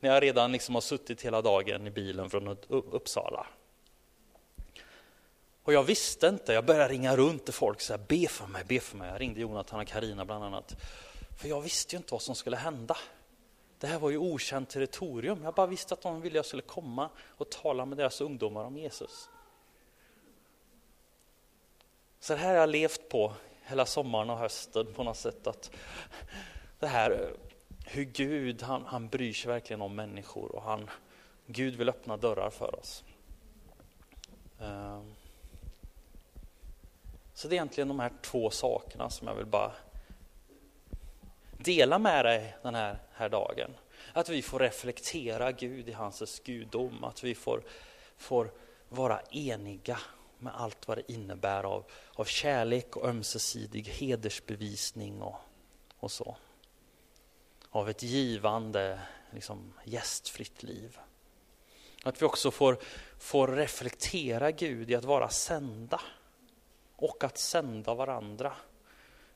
när 0.00 0.14
jag 0.14 0.22
redan 0.22 0.52
liksom 0.52 0.74
har 0.74 0.82
suttit 0.82 1.22
hela 1.22 1.42
dagen 1.42 1.86
i 1.86 1.90
bilen 1.90 2.30
från 2.30 2.56
Uppsala. 2.68 3.46
Och 5.62 5.72
jag 5.72 5.82
visste 5.82 6.26
inte, 6.26 6.52
jag 6.52 6.64
började 6.64 6.92
ringa 6.94 7.16
runt 7.16 7.44
till 7.44 7.54
folk, 7.54 7.80
så 7.80 7.92
här, 7.92 8.00
be 8.08 8.28
för 8.28 8.46
mig, 8.46 8.64
be 8.64 8.80
för 8.80 8.96
mig. 8.96 9.10
Jag 9.10 9.20
ringde 9.20 9.40
Jonathan 9.40 9.80
och 9.80 9.86
Karina 9.86 10.24
bland 10.24 10.44
annat. 10.44 10.76
För 11.40 11.48
jag 11.48 11.60
visste 11.60 11.96
ju 11.96 11.98
inte 11.98 12.14
vad 12.14 12.22
som 12.22 12.34
skulle 12.34 12.56
hända. 12.56 12.96
Det 13.84 13.88
här 13.88 13.98
var 13.98 14.10
ju 14.10 14.18
okänt 14.18 14.68
territorium. 14.68 15.42
Jag 15.42 15.54
bara 15.54 15.66
visste 15.66 15.94
att 15.94 16.00
de 16.00 16.20
ville 16.20 16.38
jag 16.38 16.46
skulle 16.46 16.62
komma 16.62 17.10
och 17.28 17.50
tala 17.50 17.84
med 17.84 17.98
deras 17.98 18.20
ungdomar 18.20 18.64
om 18.64 18.76
Jesus. 18.76 19.28
Så 22.20 22.32
det 22.32 22.38
här 22.38 22.48
har 22.48 22.54
jag 22.54 22.68
levt 22.68 23.08
på 23.08 23.32
hela 23.62 23.86
sommaren 23.86 24.30
och 24.30 24.38
hösten 24.38 24.94
på 24.94 25.04
något 25.04 25.16
sätt. 25.16 25.46
Att 25.46 25.70
det 26.78 26.86
här 26.86 27.34
hur 27.86 28.04
Gud, 28.04 28.62
han, 28.62 28.84
han 28.86 29.08
bryr 29.08 29.32
sig 29.32 29.48
verkligen 29.52 29.82
om 29.82 29.94
människor 29.94 30.54
och 30.54 30.62
han, 30.62 30.90
Gud 31.46 31.76
vill 31.76 31.88
öppna 31.88 32.16
dörrar 32.16 32.50
för 32.50 32.80
oss. 32.80 33.04
Ehm. 34.60 35.14
Så 37.34 37.48
det 37.48 37.54
är 37.54 37.56
egentligen 37.56 37.88
de 37.88 38.00
här 38.00 38.12
två 38.22 38.50
sakerna 38.50 39.10
som 39.10 39.28
jag 39.28 39.34
vill 39.34 39.46
bara 39.46 39.72
dela 41.64 41.98
med 41.98 42.24
dig 42.24 42.56
den 42.62 42.74
här, 42.74 42.98
här 43.12 43.28
dagen. 43.28 43.70
Att 44.12 44.28
vi 44.28 44.42
får 44.42 44.58
reflektera 44.58 45.52
Gud 45.52 45.88
i 45.88 45.92
hans 45.92 46.40
gudom, 46.44 47.04
att 47.04 47.24
vi 47.24 47.34
får, 47.34 47.62
får 48.16 48.52
vara 48.88 49.20
eniga 49.20 49.98
med 50.38 50.52
allt 50.56 50.88
vad 50.88 50.98
det 50.98 51.12
innebär 51.12 51.64
av, 51.64 51.84
av 52.14 52.24
kärlek 52.24 52.96
och 52.96 53.08
ömsesidig 53.08 53.84
hedersbevisning 53.84 55.22
och, 55.22 55.36
och 55.98 56.10
så. 56.10 56.36
Av 57.70 57.88
ett 57.88 58.02
givande, 58.02 59.00
liksom, 59.30 59.72
gästfritt 59.84 60.62
liv. 60.62 60.98
Att 62.02 62.22
vi 62.22 62.26
också 62.26 62.50
får, 62.50 62.78
får 63.18 63.48
reflektera 63.48 64.50
Gud 64.50 64.90
i 64.90 64.94
att 64.94 65.04
vara 65.04 65.28
sända 65.28 66.00
och 66.96 67.24
att 67.24 67.38
sända 67.38 67.94
varandra 67.94 68.56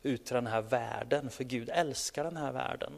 ut 0.02 0.24
till 0.24 0.34
den 0.34 0.46
här 0.46 0.62
världen, 0.62 1.30
för 1.30 1.44
Gud 1.44 1.68
älskar 1.68 2.24
den 2.24 2.36
här 2.36 2.52
världen. 2.52 2.92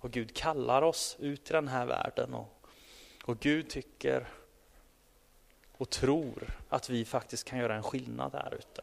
Och 0.00 0.10
Gud 0.10 0.36
kallar 0.36 0.82
oss 0.82 1.16
ut 1.20 1.50
i 1.50 1.52
den 1.52 1.68
här 1.68 1.86
världen 1.86 2.34
och, 2.34 2.66
och 3.24 3.40
Gud 3.40 3.70
tycker 3.70 4.28
och 5.72 5.90
tror 5.90 6.58
att 6.68 6.90
vi 6.90 7.04
faktiskt 7.04 7.44
kan 7.44 7.58
göra 7.58 7.76
en 7.76 7.82
skillnad 7.82 8.32
där 8.32 8.54
ute. 8.54 8.82